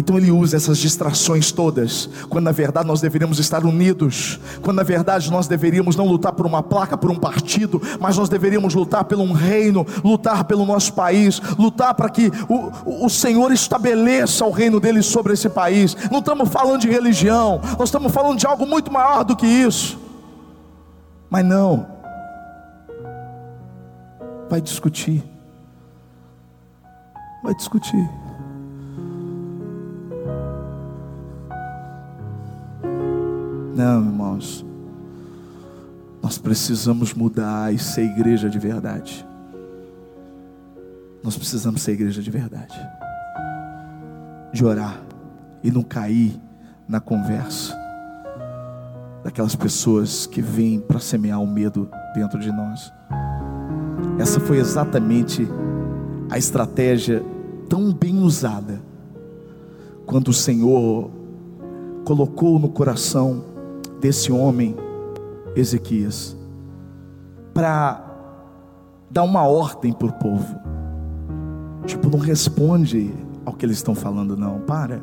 Então 0.00 0.16
ele 0.16 0.30
usa 0.30 0.56
essas 0.56 0.78
distrações 0.78 1.52
todas, 1.52 2.08
quando 2.30 2.46
na 2.46 2.52
verdade 2.52 2.88
nós 2.88 3.02
deveríamos 3.02 3.38
estar 3.38 3.66
unidos, 3.66 4.40
quando 4.62 4.78
na 4.78 4.82
verdade 4.82 5.30
nós 5.30 5.46
deveríamos 5.46 5.94
não 5.94 6.06
lutar 6.06 6.32
por 6.32 6.46
uma 6.46 6.62
placa, 6.62 6.96
por 6.96 7.10
um 7.10 7.16
partido, 7.16 7.82
mas 8.00 8.16
nós 8.16 8.30
deveríamos 8.30 8.74
lutar 8.74 9.04
pelo 9.04 9.22
um 9.22 9.32
reino, 9.32 9.86
lutar 10.02 10.44
pelo 10.44 10.64
nosso 10.64 10.94
país, 10.94 11.38
lutar 11.58 11.92
para 11.92 12.08
que 12.08 12.32
o, 12.48 13.04
o 13.04 13.10
Senhor 13.10 13.52
estabeleça 13.52 14.46
o 14.46 14.50
reino 14.50 14.80
dele 14.80 15.02
sobre 15.02 15.34
esse 15.34 15.50
país. 15.50 15.94
Não 16.10 16.20
estamos 16.20 16.48
falando 16.48 16.80
de 16.80 16.88
religião, 16.88 17.60
nós 17.78 17.90
estamos 17.90 18.10
falando 18.10 18.38
de 18.38 18.46
algo 18.46 18.64
muito 18.64 18.90
maior 18.90 19.22
do 19.22 19.36
que 19.36 19.46
isso. 19.46 20.00
Mas 21.28 21.44
não, 21.44 21.86
vai 24.48 24.62
discutir, 24.62 25.22
vai 27.44 27.54
discutir. 27.54 28.19
Não, 33.80 34.04
irmãos. 34.04 34.62
Nós 36.22 36.36
precisamos 36.36 37.14
mudar 37.14 37.72
e 37.72 37.78
ser 37.78 38.02
igreja 38.02 38.50
de 38.50 38.58
verdade. 38.58 39.26
Nós 41.24 41.34
precisamos 41.34 41.80
ser 41.80 41.92
igreja 41.92 42.20
de 42.20 42.30
verdade. 42.30 42.78
De 44.52 44.62
orar 44.62 45.00
e 45.64 45.70
não 45.70 45.82
cair 45.82 46.38
na 46.86 47.00
conversa 47.00 47.74
daquelas 49.24 49.56
pessoas 49.56 50.26
que 50.26 50.42
vêm 50.42 50.78
para 50.78 51.00
semear 51.00 51.40
o 51.40 51.46
medo 51.46 51.88
dentro 52.14 52.38
de 52.38 52.52
nós. 52.52 52.92
Essa 54.18 54.40
foi 54.40 54.58
exatamente 54.58 55.48
a 56.28 56.36
estratégia 56.36 57.24
tão 57.66 57.94
bem 57.94 58.18
usada 58.18 58.78
quando 60.04 60.28
o 60.28 60.34
Senhor 60.34 61.10
colocou 62.04 62.58
no 62.58 62.68
coração 62.68 63.48
desse 64.00 64.32
homem, 64.32 64.76
Ezequias, 65.54 66.36
para 67.52 68.04
dar 69.10 69.24
uma 69.24 69.46
ordem 69.46 69.92
para 69.92 70.08
o 70.08 70.12
povo. 70.12 70.58
Tipo, 71.86 72.08
não 72.08 72.18
responde 72.18 73.12
ao 73.44 73.52
que 73.52 73.66
eles 73.66 73.76
estão 73.76 73.94
falando, 73.94 74.36
não, 74.36 74.60
para. 74.60 75.02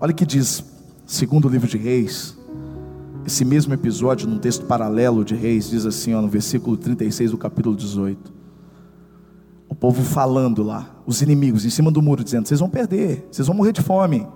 Olha 0.00 0.12
o 0.12 0.14
que 0.14 0.26
diz, 0.26 0.64
segundo 1.06 1.46
o 1.46 1.50
livro 1.50 1.68
de 1.68 1.78
Reis, 1.78 2.36
esse 3.26 3.44
mesmo 3.44 3.72
episódio, 3.72 4.28
num 4.28 4.38
texto 4.38 4.66
paralelo 4.66 5.24
de 5.24 5.34
Reis, 5.34 5.70
diz 5.70 5.86
assim, 5.86 6.14
ó, 6.14 6.20
no 6.20 6.28
versículo 6.28 6.76
36 6.76 7.30
do 7.30 7.38
capítulo 7.38 7.74
18. 7.74 8.32
O 9.68 9.74
povo 9.74 10.02
falando 10.02 10.62
lá, 10.62 10.94
os 11.06 11.22
inimigos 11.22 11.64
em 11.64 11.70
cima 11.70 11.90
do 11.90 12.02
muro, 12.02 12.22
dizendo: 12.22 12.46
Vocês 12.46 12.60
vão 12.60 12.68
perder, 12.68 13.26
vocês 13.30 13.48
vão 13.48 13.56
morrer 13.56 13.72
de 13.72 13.80
fome, 13.80 14.26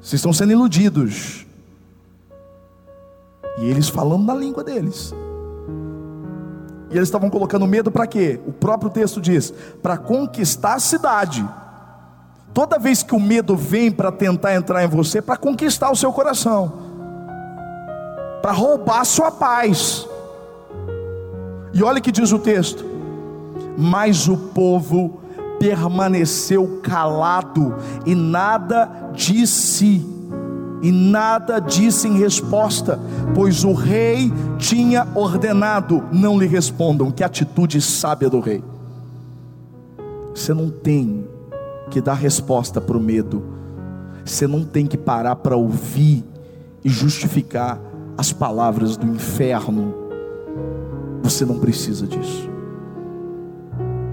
vocês 0.00 0.18
estão 0.18 0.32
sendo 0.32 0.52
iludidos. 0.52 1.46
E 3.60 3.70
eles 3.70 3.90
falando 3.90 4.24
na 4.24 4.34
língua 4.34 4.64
deles. 4.64 5.14
E 6.90 6.96
eles 6.96 7.08
estavam 7.08 7.28
colocando 7.28 7.66
medo 7.66 7.90
para 7.90 8.06
quê? 8.06 8.40
O 8.46 8.52
próprio 8.52 8.90
texto 8.90 9.20
diz: 9.20 9.52
para 9.82 9.98
conquistar 9.98 10.74
a 10.74 10.80
cidade. 10.80 11.46
Toda 12.54 12.78
vez 12.78 13.02
que 13.02 13.14
o 13.14 13.20
medo 13.20 13.54
vem 13.54 13.92
para 13.92 14.10
tentar 14.10 14.54
entrar 14.54 14.82
em 14.82 14.88
você, 14.88 15.22
para 15.22 15.36
conquistar 15.36 15.90
o 15.90 15.96
seu 15.96 16.12
coração, 16.12 16.72
para 18.42 18.50
roubar 18.50 19.00
a 19.00 19.04
sua 19.04 19.30
paz. 19.30 20.08
E 21.72 21.82
olha 21.82 22.00
que 22.00 22.10
diz 22.10 22.32
o 22.32 22.38
texto: 22.38 22.82
mas 23.76 24.26
o 24.26 24.36
povo 24.36 25.20
permaneceu 25.60 26.80
calado 26.82 27.76
e 28.06 28.14
nada 28.14 29.10
disse 29.12 30.19
e 30.82 30.90
nada 30.90 31.58
disse 31.58 32.08
em 32.08 32.18
resposta, 32.18 32.98
pois 33.34 33.64
o 33.64 33.72
rei 33.72 34.32
tinha 34.58 35.06
ordenado: 35.14 36.02
não 36.10 36.38
lhe 36.38 36.46
respondam. 36.46 37.10
Que 37.10 37.22
atitude 37.22 37.80
sábia 37.80 38.30
do 38.30 38.40
rei. 38.40 38.62
Você 40.34 40.54
não 40.54 40.70
tem 40.70 41.26
que 41.90 42.00
dar 42.00 42.14
resposta 42.14 42.80
para 42.80 42.96
o 42.96 43.00
medo, 43.00 43.42
você 44.24 44.46
não 44.46 44.64
tem 44.64 44.86
que 44.86 44.96
parar 44.96 45.36
para 45.36 45.56
ouvir 45.56 46.24
e 46.84 46.88
justificar 46.88 47.80
as 48.16 48.32
palavras 48.32 48.96
do 48.96 49.06
inferno. 49.06 49.94
Você 51.22 51.44
não 51.44 51.58
precisa 51.58 52.06
disso. 52.06 52.48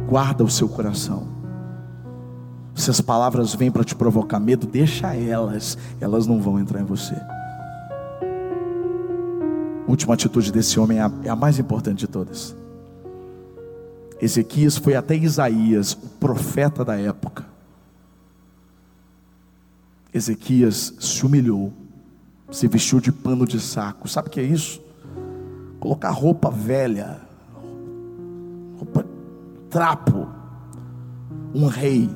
Guarda 0.08 0.44
o 0.44 0.50
seu 0.50 0.68
coração. 0.68 1.37
Se 2.78 2.92
as 2.92 3.02
palavras 3.02 3.56
vêm 3.56 3.72
para 3.72 3.84
te 3.84 3.96
provocar 3.96 4.40
medo, 4.40 4.68
deixa 4.68 5.16
elas, 5.16 5.76
elas 6.00 6.28
não 6.28 6.40
vão 6.40 6.60
entrar 6.60 6.80
em 6.80 6.86
você. 6.86 7.16
A 9.86 9.90
última 9.90 10.14
atitude 10.14 10.52
desse 10.52 10.80
homem 10.80 11.00
é 11.00 11.02
a, 11.02 11.12
é 11.24 11.30
a 11.30 11.36
mais 11.36 11.58
importante 11.58 11.98
de 11.98 12.08
todas. 12.08 12.56
Ezequias 14.22 14.78
foi 14.78 14.96
até 14.96 15.16
Isaías, 15.16 15.94
o 15.94 16.08
profeta 16.20 16.86
da 16.86 16.96
época. 16.96 17.46
Ezequias 20.14 20.94
se 21.00 21.26
humilhou, 21.26 21.74
se 22.52 22.68
vestiu 22.68 23.00
de 23.00 23.12
pano 23.12 23.48
de 23.48 23.60
saco. 23.60 24.08
Sabe 24.08 24.28
o 24.28 24.32
que 24.32 24.40
é 24.40 24.44
isso? 24.44 24.80
Colocar 25.80 26.12
roupa 26.12 26.52
velha, 26.52 27.22
roupa 28.78 29.04
trapo. 29.68 30.28
Um 31.56 31.66
rei 31.66 32.08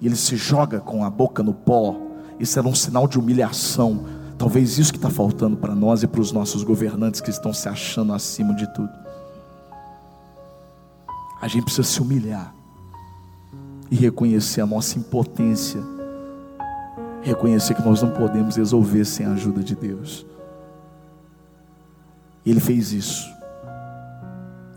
e 0.00 0.06
ele 0.06 0.16
se 0.16 0.36
joga 0.36 0.80
com 0.80 1.04
a 1.04 1.10
boca 1.10 1.42
no 1.42 1.54
pó, 1.54 1.96
isso 2.38 2.58
era 2.58 2.66
um 2.66 2.74
sinal 2.74 3.06
de 3.06 3.18
humilhação. 3.18 4.04
Talvez 4.36 4.78
isso 4.78 4.92
que 4.92 4.98
está 4.98 5.10
faltando 5.10 5.56
para 5.56 5.74
nós 5.74 6.02
e 6.02 6.06
para 6.06 6.20
os 6.20 6.32
nossos 6.32 6.62
governantes 6.62 7.20
que 7.20 7.30
estão 7.30 7.52
se 7.52 7.68
achando 7.68 8.12
acima 8.12 8.54
de 8.54 8.66
tudo. 8.74 8.90
A 11.40 11.48
gente 11.48 11.64
precisa 11.64 11.86
se 11.86 12.00
humilhar 12.00 12.54
e 13.90 13.96
reconhecer 13.96 14.60
a 14.60 14.66
nossa 14.66 14.98
impotência, 14.98 15.80
reconhecer 17.22 17.74
que 17.74 17.82
nós 17.82 18.02
não 18.02 18.10
podemos 18.10 18.56
resolver 18.56 19.04
sem 19.04 19.26
a 19.26 19.32
ajuda 19.32 19.62
de 19.62 19.76
Deus. 19.76 20.26
Ele 22.44 22.60
fez 22.60 22.92
isso. 22.92 23.32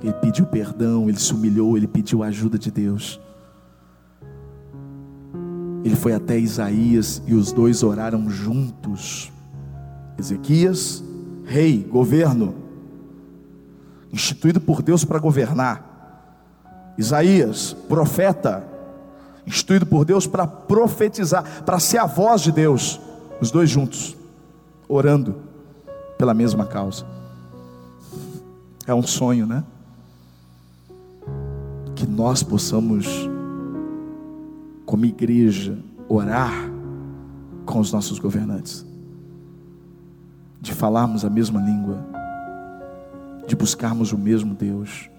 Ele 0.02 0.14
pediu 0.14 0.46
perdão, 0.46 1.10
ele 1.10 1.20
se 1.20 1.34
humilhou, 1.34 1.76
ele 1.76 1.88
pediu 1.88 2.24
a 2.24 2.28
ajuda 2.28 2.58
de 2.58 2.70
Deus. 2.70 3.20
Ele 5.88 5.96
foi 5.96 6.14
até 6.14 6.38
Isaías 6.38 7.22
e 7.26 7.34
os 7.34 7.54
dois 7.54 7.82
oraram 7.82 8.30
juntos. 8.30 9.32
Ezequias, 10.20 11.02
rei, 11.46 11.82
governo, 11.82 12.54
instituído 14.12 14.60
por 14.60 14.82
Deus 14.82 15.06
para 15.06 15.18
governar. 15.18 16.94
Isaías, 16.98 17.72
profeta, 17.88 18.68
instituído 19.46 19.86
por 19.86 20.04
Deus 20.04 20.28
para 20.28 20.46
profetizar, 20.46 21.64
para 21.64 21.80
ser 21.80 22.00
a 22.00 22.06
voz 22.06 22.42
de 22.42 22.52
Deus. 22.52 23.00
Os 23.40 23.50
dois 23.50 23.70
juntos, 23.70 24.18
orando 24.90 25.38
pela 26.18 26.34
mesma 26.34 26.66
causa. 26.66 27.06
É 28.86 28.94
um 28.94 29.04
sonho, 29.04 29.46
né? 29.46 29.64
Que 31.96 32.06
nós 32.06 32.44
possamos, 32.44 33.08
como 34.88 35.06
igreja, 35.06 35.78
orar 36.08 36.72
com 37.66 37.82
os 37.82 37.92
nossos 37.92 38.20
governantes, 38.20 38.86
de 40.62 40.74
falarmos 40.74 41.26
a 41.26 41.30
mesma 41.30 41.62
língua, 41.62 42.08
de 43.46 43.54
buscarmos 43.54 44.14
o 44.14 44.18
mesmo 44.18 44.56
Deus, 44.56 45.10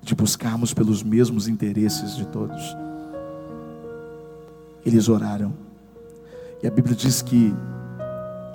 de 0.00 0.14
buscarmos 0.14 0.72
pelos 0.72 1.02
mesmos 1.02 1.48
interesses 1.48 2.16
de 2.16 2.26
todos. 2.26 2.74
Eles 4.86 5.10
oraram, 5.10 5.52
e 6.62 6.66
a 6.66 6.70
Bíblia 6.70 6.96
diz 6.96 7.20
que 7.20 7.54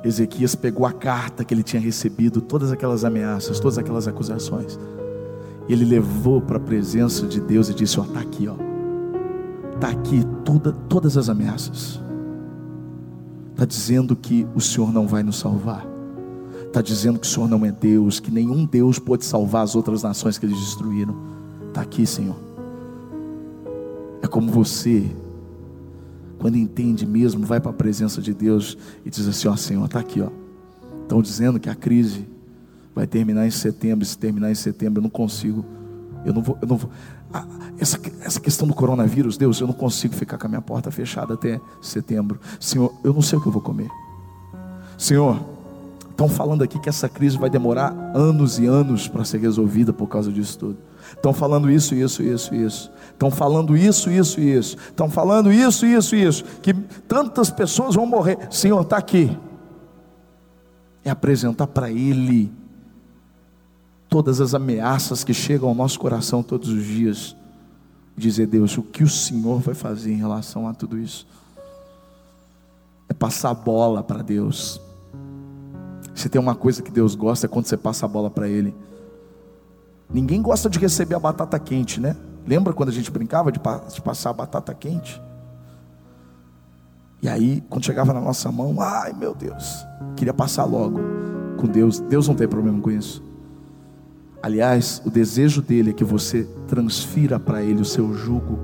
Ezequias 0.03 0.55
pegou 0.55 0.87
a 0.87 0.91
carta 0.91 1.45
que 1.45 1.53
ele 1.53 1.61
tinha 1.61 1.81
recebido, 1.81 2.41
todas 2.41 2.71
aquelas 2.71 3.05
ameaças, 3.05 3.59
todas 3.59 3.77
aquelas 3.77 4.07
acusações, 4.07 4.79
e 5.67 5.73
ele 5.73 5.85
levou 5.85 6.41
para 6.41 6.57
a 6.57 6.59
presença 6.59 7.27
de 7.27 7.39
Deus 7.39 7.69
e 7.69 7.75
disse: 7.75 7.99
Ó, 7.99 8.03
está 8.03 8.21
aqui, 8.21 8.47
ó, 8.47 8.68
está 9.79 9.87
aqui 9.87 10.25
toda, 10.43 10.73
todas 10.73 11.15
as 11.15 11.29
ameaças. 11.29 12.01
Está 13.51 13.65
dizendo 13.65 14.13
que 14.13 14.45
o 14.53 14.59
Senhor 14.59 14.91
não 14.91 15.07
vai 15.07 15.23
nos 15.23 15.37
salvar. 15.37 15.87
Está 16.67 16.81
dizendo 16.81 17.17
que 17.17 17.25
o 17.25 17.29
Senhor 17.29 17.49
não 17.49 17.65
é 17.65 17.71
Deus, 17.71 18.19
que 18.19 18.29
nenhum 18.29 18.65
Deus 18.65 18.99
pode 18.99 19.23
salvar 19.23 19.63
as 19.63 19.75
outras 19.75 20.03
nações 20.03 20.37
que 20.37 20.45
eles 20.45 20.59
destruíram. 20.59 21.15
Está 21.69 21.81
aqui, 21.81 22.05
Senhor. 22.05 22.35
É 24.21 24.27
como 24.27 24.51
você, 24.51 25.09
quando 26.37 26.57
entende 26.57 27.05
mesmo, 27.05 27.45
vai 27.45 27.61
para 27.61 27.71
a 27.71 27.73
presença 27.73 28.21
de 28.21 28.33
Deus 28.33 28.77
e 29.05 29.09
diz 29.09 29.27
assim: 29.27 29.47
Ó 29.47 29.55
Senhor, 29.55 29.85
está 29.85 29.99
aqui, 29.99 30.21
ó. 30.21 30.29
Estão 31.03 31.21
dizendo 31.21 31.59
que 31.59 31.69
a 31.69 31.75
crise 31.75 32.27
vai 32.93 33.07
terminar 33.07 33.47
em 33.47 33.51
setembro. 33.51 34.05
Se 34.05 34.17
terminar 34.17 34.51
em 34.51 34.55
setembro, 34.55 34.99
eu 34.99 35.03
não 35.03 35.09
consigo. 35.09 35.65
Eu 36.25 36.33
não 36.33 36.41
vou. 36.41 36.57
Eu 36.61 36.67
não 36.67 36.77
vou. 36.77 36.89
Ah, 37.33 37.45
essa, 37.77 37.99
essa 38.21 38.39
questão 38.39 38.67
do 38.67 38.73
coronavírus, 38.73 39.37
Deus, 39.37 39.59
eu 39.59 39.67
não 39.67 39.73
consigo 39.73 40.13
ficar 40.15 40.37
com 40.37 40.47
a 40.47 40.49
minha 40.49 40.61
porta 40.61 40.91
fechada 40.91 41.33
até 41.33 41.59
setembro. 41.81 42.39
Senhor, 42.59 42.93
eu 43.03 43.13
não 43.13 43.21
sei 43.21 43.37
o 43.37 43.41
que 43.41 43.47
eu 43.47 43.51
vou 43.51 43.61
comer. 43.61 43.89
Senhor, 44.97 45.39
estão 46.09 46.27
falando 46.27 46.61
aqui 46.61 46.77
que 46.77 46.89
essa 46.89 47.07
crise 47.07 47.37
vai 47.37 47.49
demorar 47.49 47.93
anos 48.13 48.59
e 48.59 48.65
anos 48.65 49.07
para 49.07 49.23
ser 49.23 49.39
resolvida 49.39 49.93
por 49.93 50.07
causa 50.07 50.31
disso 50.31 50.59
tudo. 50.59 50.77
Estão 51.15 51.33
falando 51.33 51.69
isso, 51.69 51.95
isso, 51.95 52.21
isso, 52.21 52.53
isso. 52.53 52.91
Estão 53.11 53.31
falando 53.31 53.75
isso, 53.75 54.09
isso, 54.09 54.39
isso. 54.39 54.77
Estão 54.77 55.09
falando 55.09 55.51
isso, 55.51 55.85
isso, 55.85 56.15
isso. 56.15 56.43
Que 56.61 56.73
tantas 56.73 57.49
pessoas 57.49 57.95
vão 57.95 58.05
morrer. 58.05 58.37
Senhor, 58.51 58.81
está 58.81 58.97
aqui. 58.97 59.35
É 61.03 61.09
apresentar 61.09 61.67
para 61.67 61.89
Ele 61.89 62.51
todas 64.09 64.41
as 64.41 64.55
ameaças 64.55 65.23
que 65.23 65.33
chegam 65.33 65.69
ao 65.69 65.75
nosso 65.75 65.99
coração 65.99 66.41
todos 66.41 66.69
os 66.69 66.83
dias. 66.83 67.35
Dizer, 68.17 68.47
Deus, 68.47 68.77
o 68.77 68.81
que 68.81 69.03
o 69.03 69.07
Senhor 69.07 69.59
vai 69.59 69.75
fazer 69.75 70.11
em 70.11 70.17
relação 70.17 70.67
a 70.67 70.73
tudo 70.73 70.97
isso? 70.97 71.25
É 73.07 73.13
passar 73.13 73.51
a 73.51 73.53
bola 73.53 74.03
para 74.03 74.21
Deus. 74.21 74.81
Se 76.13 76.27
tem 76.27 76.41
uma 76.41 76.55
coisa 76.55 76.81
que 76.81 76.91
Deus 76.91 77.15
gosta 77.15 77.45
é 77.45 77.49
quando 77.49 77.67
você 77.67 77.77
passa 77.77 78.05
a 78.05 78.09
bola 78.09 78.29
para 78.29 78.49
Ele. 78.49 78.75
Ninguém 80.11 80.41
gosta 80.41 80.69
de 80.69 80.79
receber 80.79 81.15
a 81.15 81.19
batata 81.19 81.57
quente, 81.59 82.01
né? 82.01 82.17
Lembra 82.45 82.73
quando 82.73 82.89
a 82.89 82.91
gente 82.91 83.11
brincava 83.11 83.51
de, 83.51 83.59
passar 83.59 84.31
a 84.31 84.33
batata 84.33 84.73
quente? 84.73 85.21
E 87.21 87.29
aí, 87.29 87.63
quando 87.69 87.85
chegava 87.85 88.11
na 88.11 88.19
nossa 88.19 88.51
mão, 88.51 88.81
ai 88.81 89.13
meu 89.13 89.35
Deus, 89.35 89.85
queria 90.15 90.33
passar 90.33 90.65
logo 90.65 90.99
com 91.57 91.67
Deus. 91.67 91.99
Deus 91.99 92.27
não 92.27 92.35
tem 92.35 92.47
problema 92.47 92.81
com 92.81 92.89
isso. 92.89 93.28
Aliás, 94.41 95.01
o 95.05 95.09
desejo 95.09 95.61
dele 95.61 95.89
é 95.89 95.93
que 95.93 96.03
você 96.03 96.47
transfira 96.67 97.37
para 97.37 97.61
ele 97.61 97.81
o 97.81 97.85
seu 97.85 98.13
jugo, 98.13 98.57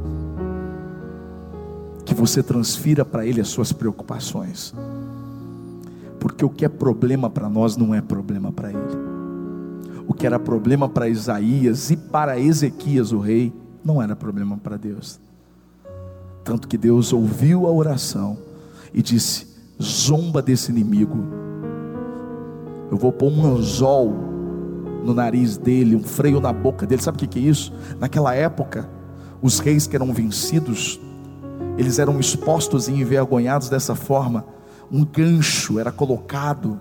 que 2.06 2.14
você 2.14 2.42
transfira 2.42 3.04
para 3.04 3.26
ele 3.26 3.42
as 3.42 3.50
suas 3.50 3.74
preocupações, 3.74 4.74
porque 6.20 6.46
o 6.46 6.50
que 6.50 6.64
é 6.64 6.70
problema 6.70 7.30
para 7.30 7.50
nós 7.50 7.76
não 7.76 7.94
é 7.94 8.02
problema 8.02 8.54
para 8.54 8.70
ele. 8.70 9.16
O 10.08 10.14
que 10.14 10.26
era 10.26 10.40
problema 10.40 10.88
para 10.88 11.10
Isaías 11.10 11.92
e 11.92 11.98
para 11.98 12.40
Ezequias, 12.40 13.12
o 13.12 13.20
rei, 13.20 13.52
não 13.84 14.02
era 14.02 14.16
problema 14.16 14.58
para 14.58 14.78
Deus. 14.78 15.20
Tanto 16.44 16.68
que 16.68 16.78
Deus 16.78 17.12
ouviu 17.12 17.68
a 17.68 17.72
oração 17.72 18.38
e 18.94 19.02
disse: 19.02 19.48
zomba 19.82 20.42
desse 20.42 20.72
inimigo. 20.72 21.18
Eu 22.92 22.98
vou 22.98 23.12
pôr 23.12 23.32
um 23.32 23.46
anzol 23.46 24.35
no 25.06 25.14
nariz 25.14 25.58
dele, 25.58 25.96
um 25.96 26.04
freio 26.04 26.42
na 26.42 26.52
boca 26.52 26.86
dele. 26.86 27.02
Sabe 27.02 27.24
o 27.24 27.28
que 27.28 27.40
é 27.40 27.42
isso? 27.42 27.72
Naquela 28.00 28.34
época, 28.34 28.90
os 29.42 29.60
reis 29.60 29.86
que 29.86 29.96
eram 29.96 30.12
vencidos, 30.14 31.00
eles 31.78 32.00
eram 32.00 32.20
expostos 32.20 32.88
e 32.88 32.92
envergonhados 32.92 33.70
dessa 33.70 33.96
forma. 33.96 34.46
Um 34.92 35.06
gancho 35.06 35.80
era 35.80 35.92
colocado, 35.92 36.80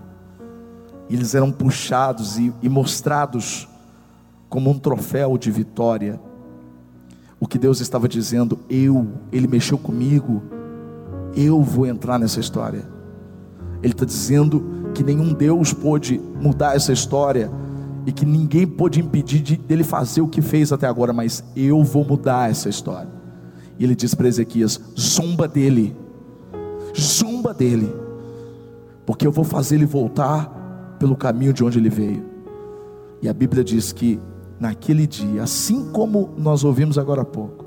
eles 1.09 1.35
eram 1.35 1.51
puxados 1.51 2.37
e, 2.37 2.53
e 2.61 2.67
mostrados 2.67 3.67
como 4.49 4.69
um 4.69 4.79
troféu 4.79 5.37
de 5.37 5.51
vitória. 5.51 6.19
O 7.39 7.47
que 7.47 7.59
Deus 7.59 7.81
estava 7.81 8.07
dizendo, 8.07 8.59
eu, 8.69 9.07
Ele 9.31 9.47
mexeu 9.47 9.77
comigo, 9.77 10.41
eu 11.35 11.61
vou 11.61 11.85
entrar 11.85 12.17
nessa 12.17 12.39
história. 12.39 12.87
Ele 13.83 13.93
está 13.93 14.05
dizendo 14.05 14.89
que 14.95 15.03
nenhum 15.03 15.33
Deus 15.33 15.73
pôde 15.73 16.19
mudar 16.41 16.75
essa 16.75 16.93
história, 16.93 17.51
e 18.05 18.11
que 18.11 18.25
ninguém 18.25 18.67
pôde 18.67 18.99
impedir 18.99 19.41
de, 19.41 19.57
dele 19.57 19.83
fazer 19.83 20.21
o 20.21 20.27
que 20.27 20.41
fez 20.41 20.71
até 20.71 20.87
agora, 20.87 21.11
mas 21.11 21.43
eu 21.55 21.83
vou 21.83 22.05
mudar 22.05 22.49
essa 22.49 22.69
história. 22.69 23.09
E 23.79 23.83
ele 23.83 23.95
diz 23.95 24.13
para 24.13 24.27
Ezequias: 24.27 24.79
zomba 24.97 25.47
dele, 25.47 25.95
zomba 26.97 27.53
dele, 27.53 27.91
porque 29.05 29.25
eu 29.25 29.31
vou 29.31 29.43
fazer 29.43 29.75
ele 29.75 29.85
voltar 29.85 30.95
pelo 30.99 31.15
caminho 31.15 31.51
de 31.51 31.63
onde 31.63 31.79
ele 31.79 31.89
veio. 31.89 32.23
E 33.21 33.27
a 33.27 33.33
Bíblia 33.33 33.63
diz 33.63 33.91
que 33.91 34.19
naquele 34.59 35.07
dia, 35.07 35.43
assim 35.43 35.91
como 35.91 36.29
nós 36.37 36.63
ouvimos 36.63 36.97
agora 36.97 37.23
há 37.23 37.25
pouco, 37.25 37.65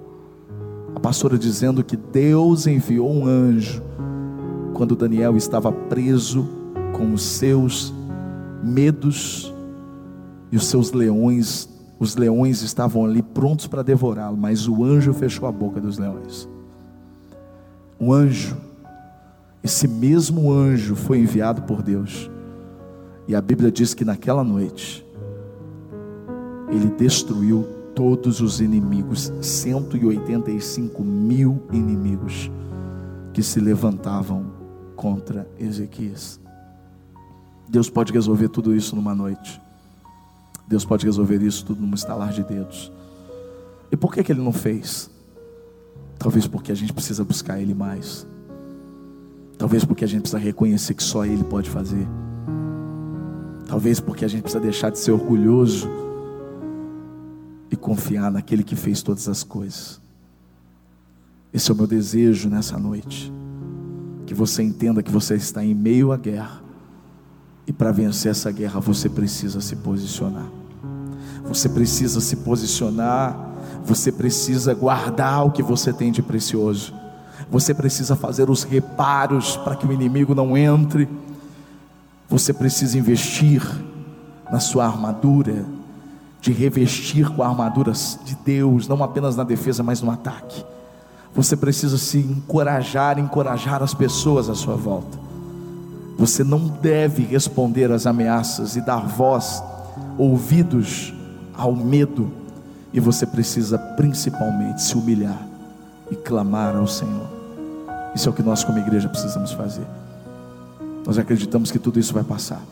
a 0.95 1.01
pastora 1.01 1.37
dizendo 1.37 1.83
que 1.83 1.97
Deus 1.97 2.67
enviou 2.67 3.11
um 3.11 3.27
anjo 3.27 3.83
quando 4.73 4.95
Daniel 4.95 5.37
estava 5.37 5.73
preso 5.73 6.49
com 6.97 7.13
os 7.13 7.23
seus 7.23 7.93
medos 8.63 9.53
e 10.51 10.57
os 10.57 10.67
seus 10.67 10.93
leões, 10.93 11.69
os 11.99 12.17
leões 12.17 12.63
estavam 12.63 13.05
ali 13.05 13.23
prontos 13.23 13.67
para 13.67 13.83
devorá-lo, 13.83 14.37
mas 14.37 14.67
o 14.69 14.85
anjo 14.85 15.13
fechou 15.13 15.49
a 15.49 15.53
boca 15.53 15.81
dos 15.81 15.99
leões. 15.99 16.49
O 17.99 18.13
anjo, 18.13 18.57
esse 19.63 19.89
mesmo 19.89 20.53
anjo 20.53 20.95
foi 20.95 21.19
enviado 21.19 21.63
por 21.63 21.83
Deus, 21.83 22.31
e 23.27 23.35
a 23.35 23.41
Bíblia 23.41 23.71
diz 23.71 23.93
que 23.93 24.05
naquela 24.05 24.43
noite, 24.43 25.05
ele 26.71 26.89
destruiu 26.97 27.67
todos 27.95 28.41
os 28.41 28.61
inimigos, 28.61 29.33
185 29.43 31.03
mil 31.03 31.63
inimigos 31.73 32.51
que 33.33 33.43
se 33.43 33.59
levantavam 33.59 34.47
contra 34.95 35.49
Ezequias. 35.59 36.41
Deus 37.69 37.91
pode 37.91 38.13
resolver 38.13 38.49
tudo 38.49 38.75
isso 38.75 38.97
numa 38.97 39.15
noite. 39.15 39.61
Deus 40.69 40.85
pode 40.85 41.07
resolver 41.07 41.43
isso 41.43 41.65
tudo 41.65 41.81
num 41.81 41.95
estalar 41.95 42.31
de 42.31 42.45
dedos. 42.45 42.93
E 43.91 43.97
por 43.97 44.13
que, 44.13 44.23
que 44.23 44.31
Ele 44.31 44.43
não 44.43 44.53
fez? 44.53 45.11
Talvez 46.19 46.47
porque 46.47 46.71
a 46.71 46.75
gente 46.75 46.93
precisa 46.93 47.25
buscar 47.25 47.59
Ele 47.59 47.73
mais. 47.73 48.27
Talvez 49.57 49.85
porque 49.85 50.05
a 50.05 50.07
gente 50.07 50.23
precisa 50.23 50.39
reconhecer 50.39 50.93
que 50.93 51.03
só 51.03 51.25
Ele 51.25 51.43
pode 51.43 51.71
fazer. 51.71 52.07
Talvez 53.67 53.99
porque 53.99 54.27
a 54.27 54.29
gente 54.29 54.43
precisa 54.43 54.63
deixar 54.63 54.91
de 54.91 54.99
ser 54.99 55.13
orgulhoso 55.13 55.89
e 57.71 57.77
confiar 57.77 58.31
naquele 58.31 58.63
que 58.63 58.77
fez 58.77 59.03
todas 59.03 59.27
as 59.27 59.43
coisas. 59.43 59.99
Esse 61.53 61.71
é 61.71 61.75
o 61.75 61.77
meu 61.77 61.87
desejo 61.87 62.51
nessa 62.51 62.79
noite. 62.79 63.33
Que 64.27 64.35
você 64.35 64.63
entenda 64.63 65.03
que 65.03 65.11
você 65.11 65.35
está 65.35 65.65
em 65.65 65.75
meio 65.75 66.13
à 66.13 66.19
guerra. 66.19 66.63
E 67.67 67.73
para 67.73 67.91
vencer 67.91 68.31
essa 68.31 68.51
guerra 68.53 68.81
você 68.81 69.09
precisa 69.09 69.63
se 69.63 69.77
posicionar. 69.77 70.58
Você 71.49 71.69
precisa 71.69 72.21
se 72.21 72.37
posicionar, 72.37 73.37
você 73.85 74.13
precisa 74.13 74.75
guardar 74.75 75.47
o 75.47 75.51
que 75.51 75.63
você 75.63 75.93
tem 75.95 76.13
de 76.13 76.23
precioso. 76.23 76.93
Você 77.51 77.73
precisa 77.73 78.15
fazer 78.15 78.51
os 78.51 78.63
reparos 78.63 79.57
para 79.57 79.75
que 79.75 79.87
o 79.87 79.93
inimigo 79.93 80.35
não 80.35 80.57
entre. 80.57 81.09
Você 82.29 82.53
precisa 82.53 82.99
investir 82.99 83.63
na 84.53 84.61
sua 84.61 84.87
armadura, 84.87 85.65
de 86.41 86.53
revestir 86.53 87.31
com 87.31 87.43
a 87.43 87.49
armadura 87.49 87.93
de 87.93 88.37
Deus, 88.45 88.87
não 88.87 89.03
apenas 89.03 89.35
na 89.35 89.43
defesa, 89.43 89.83
mas 89.83 90.03
no 90.03 90.11
ataque. 90.11 90.63
Você 91.35 91.57
precisa 91.57 91.97
se 91.97 92.19
encorajar, 92.19 93.19
encorajar 93.19 93.83
as 93.83 93.95
pessoas 93.95 94.51
à 94.51 94.55
sua 94.55 94.77
volta. 94.77 95.19
Você 96.19 96.45
não 96.45 96.69
deve 96.69 97.23
responder 97.23 97.91
às 97.91 98.07
ameaças 98.07 98.77
e 98.77 98.81
dar 98.83 99.07
voz, 99.07 99.63
ouvidos 100.19 101.15
ao 101.59 101.75
medo, 101.75 102.31
e 102.93 103.01
você 103.01 103.27
precisa 103.27 103.77
principalmente 103.77 104.81
se 104.81 104.97
humilhar 104.97 105.47
e 106.11 106.17
clamar 106.17 106.77
ao 106.77 106.87
Senhor. 106.87 107.27
Isso 108.15 108.29
é 108.29 108.33
o 108.33 108.35
que 108.35 108.43
nós, 108.43 108.65
como 108.65 108.79
igreja, 108.79 109.09
precisamos 109.09 109.53
fazer. 109.53 109.87
Nós 111.05 111.19
acreditamos 111.19 111.71
que 111.71 111.79
tudo 111.79 111.99
isso 111.99 112.15
vai 112.15 112.25
passar. 112.25 112.63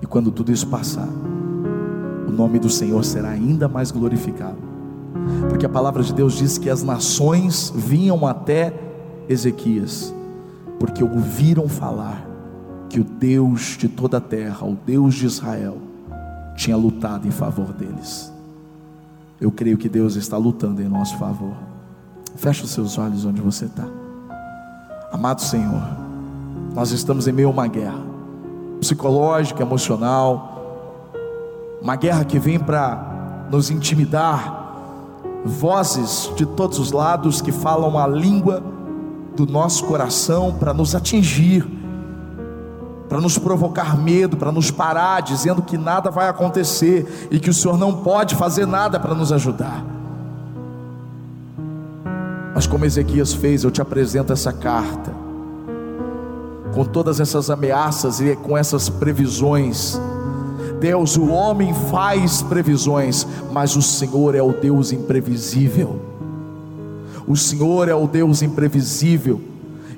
E 0.00 0.06
quando 0.06 0.32
tudo 0.32 0.50
isso 0.50 0.66
passar, 0.66 1.08
o 2.26 2.30
nome 2.32 2.58
do 2.58 2.68
Senhor 2.68 3.04
será 3.04 3.28
ainda 3.28 3.68
mais 3.68 3.90
glorificado. 3.90 4.58
Porque 5.48 5.66
a 5.66 5.68
palavra 5.68 6.02
de 6.02 6.12
Deus 6.12 6.34
diz 6.34 6.58
que 6.58 6.70
as 6.70 6.82
nações 6.82 7.72
vinham 7.74 8.26
até 8.26 8.74
Ezequias, 9.28 10.12
porque 10.80 11.04
ouviram 11.04 11.68
falar 11.68 12.26
que 12.88 12.98
o 12.98 13.04
Deus 13.04 13.76
de 13.78 13.88
toda 13.88 14.16
a 14.16 14.20
terra, 14.20 14.66
o 14.66 14.74
Deus 14.74 15.14
de 15.14 15.26
Israel, 15.26 15.78
tinha 16.56 16.76
lutado 16.76 17.26
em 17.26 17.30
favor 17.30 17.72
deles. 17.72 18.32
Eu 19.40 19.50
creio 19.50 19.76
que 19.76 19.88
Deus 19.88 20.14
está 20.14 20.36
lutando 20.36 20.80
em 20.80 20.88
nosso 20.88 21.16
favor. 21.18 21.54
Feche 22.36 22.64
os 22.64 22.70
seus 22.70 22.96
olhos 22.98 23.24
onde 23.24 23.40
você 23.40 23.66
está. 23.66 23.84
Amado 25.12 25.42
Senhor, 25.42 25.82
nós 26.74 26.90
estamos 26.90 27.26
em 27.26 27.32
meio 27.32 27.48
a 27.48 27.50
uma 27.50 27.66
guerra 27.66 28.00
psicológica, 28.80 29.62
emocional, 29.62 30.52
uma 31.80 31.96
guerra 31.96 32.24
que 32.24 32.38
vem 32.38 32.58
para 32.58 33.46
nos 33.50 33.70
intimidar, 33.70 34.74
vozes 35.44 36.32
de 36.36 36.46
todos 36.46 36.78
os 36.78 36.92
lados 36.92 37.40
que 37.40 37.52
falam 37.52 37.98
a 37.98 38.06
língua 38.06 38.62
do 39.36 39.46
nosso 39.46 39.84
coração 39.84 40.54
para 40.58 40.72
nos 40.72 40.94
atingir, 40.94 41.66
para 43.12 43.20
nos 43.20 43.36
provocar 43.36 43.94
medo, 43.94 44.38
para 44.38 44.50
nos 44.50 44.70
parar, 44.70 45.20
dizendo 45.20 45.60
que 45.60 45.76
nada 45.76 46.10
vai 46.10 46.30
acontecer 46.30 47.28
e 47.30 47.38
que 47.38 47.50
o 47.50 47.52
Senhor 47.52 47.76
não 47.76 47.92
pode 47.92 48.34
fazer 48.34 48.66
nada 48.66 48.98
para 48.98 49.14
nos 49.14 49.30
ajudar. 49.30 49.84
Mas 52.54 52.66
como 52.66 52.86
Ezequias 52.86 53.34
fez, 53.34 53.64
eu 53.64 53.70
te 53.70 53.82
apresento 53.82 54.32
essa 54.32 54.50
carta, 54.50 55.12
com 56.72 56.86
todas 56.86 57.20
essas 57.20 57.50
ameaças 57.50 58.18
e 58.18 58.34
com 58.34 58.56
essas 58.56 58.88
previsões. 58.88 60.00
Deus, 60.80 61.18
o 61.18 61.28
homem 61.28 61.74
faz 61.90 62.40
previsões, 62.40 63.26
mas 63.52 63.76
o 63.76 63.82
Senhor 63.82 64.34
é 64.34 64.42
o 64.42 64.54
Deus 64.54 64.90
imprevisível. 64.90 66.00
O 67.28 67.36
Senhor 67.36 67.90
é 67.90 67.94
o 67.94 68.06
Deus 68.06 68.40
imprevisível, 68.40 69.38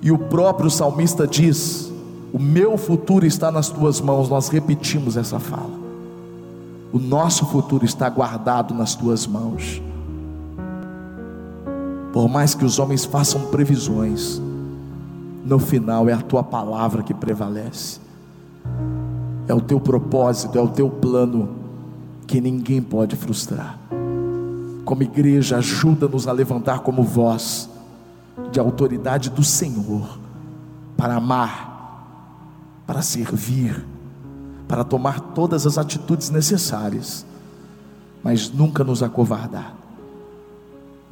e 0.02 0.10
o 0.10 0.18
próprio 0.18 0.68
salmista 0.68 1.28
diz: 1.28 1.93
O 2.34 2.38
meu 2.40 2.76
futuro 2.76 3.24
está 3.24 3.52
nas 3.52 3.68
tuas 3.68 4.00
mãos. 4.00 4.28
Nós 4.28 4.48
repetimos 4.48 5.16
essa 5.16 5.38
fala. 5.38 5.70
O 6.92 6.98
nosso 6.98 7.46
futuro 7.46 7.84
está 7.84 8.10
guardado 8.10 8.74
nas 8.74 8.96
tuas 8.96 9.24
mãos. 9.24 9.80
Por 12.12 12.28
mais 12.28 12.52
que 12.52 12.64
os 12.64 12.80
homens 12.80 13.04
façam 13.04 13.40
previsões, 13.52 14.42
no 15.44 15.60
final 15.60 16.08
é 16.08 16.12
a 16.12 16.20
tua 16.20 16.42
palavra 16.42 17.04
que 17.04 17.14
prevalece, 17.14 18.00
é 19.46 19.54
o 19.54 19.60
teu 19.60 19.78
propósito, 19.78 20.58
é 20.58 20.60
o 20.60 20.68
teu 20.68 20.90
plano 20.90 21.50
que 22.26 22.40
ninguém 22.40 22.82
pode 22.82 23.14
frustrar. 23.14 23.78
Como 24.84 25.04
igreja, 25.04 25.58
ajuda-nos 25.58 26.26
a 26.26 26.32
levantar 26.32 26.80
como 26.80 27.04
voz 27.04 27.68
de 28.50 28.58
autoridade 28.58 29.30
do 29.30 29.44
Senhor 29.44 30.18
para 30.96 31.14
amar, 31.14 31.73
para 32.86 33.02
servir, 33.02 33.84
para 34.68 34.84
tomar 34.84 35.20
todas 35.20 35.66
as 35.66 35.78
atitudes 35.78 36.30
necessárias, 36.30 37.24
mas 38.22 38.50
nunca 38.50 38.82
nos 38.82 39.02
acovardar 39.02 39.84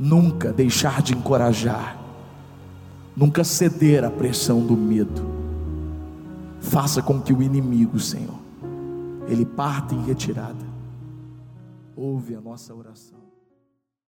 nunca 0.03 0.53
deixar 0.53 1.01
de 1.01 1.15
encorajar, 1.15 1.97
nunca 3.17 3.45
ceder 3.45 4.05
à 4.05 4.11
pressão 4.11 4.65
do 4.67 4.77
medo. 4.77 5.23
Faça 6.61 7.01
com 7.01 7.21
que 7.21 7.33
o 7.33 7.43
inimigo, 7.43 7.99
Senhor, 8.01 8.39
ele 9.29 9.45
parta 9.45 9.95
em 9.95 10.03
retirada. 10.05 10.73
Ouve 11.97 12.35
a 12.35 12.41
nossa 12.41 12.75
oração. 12.75 13.22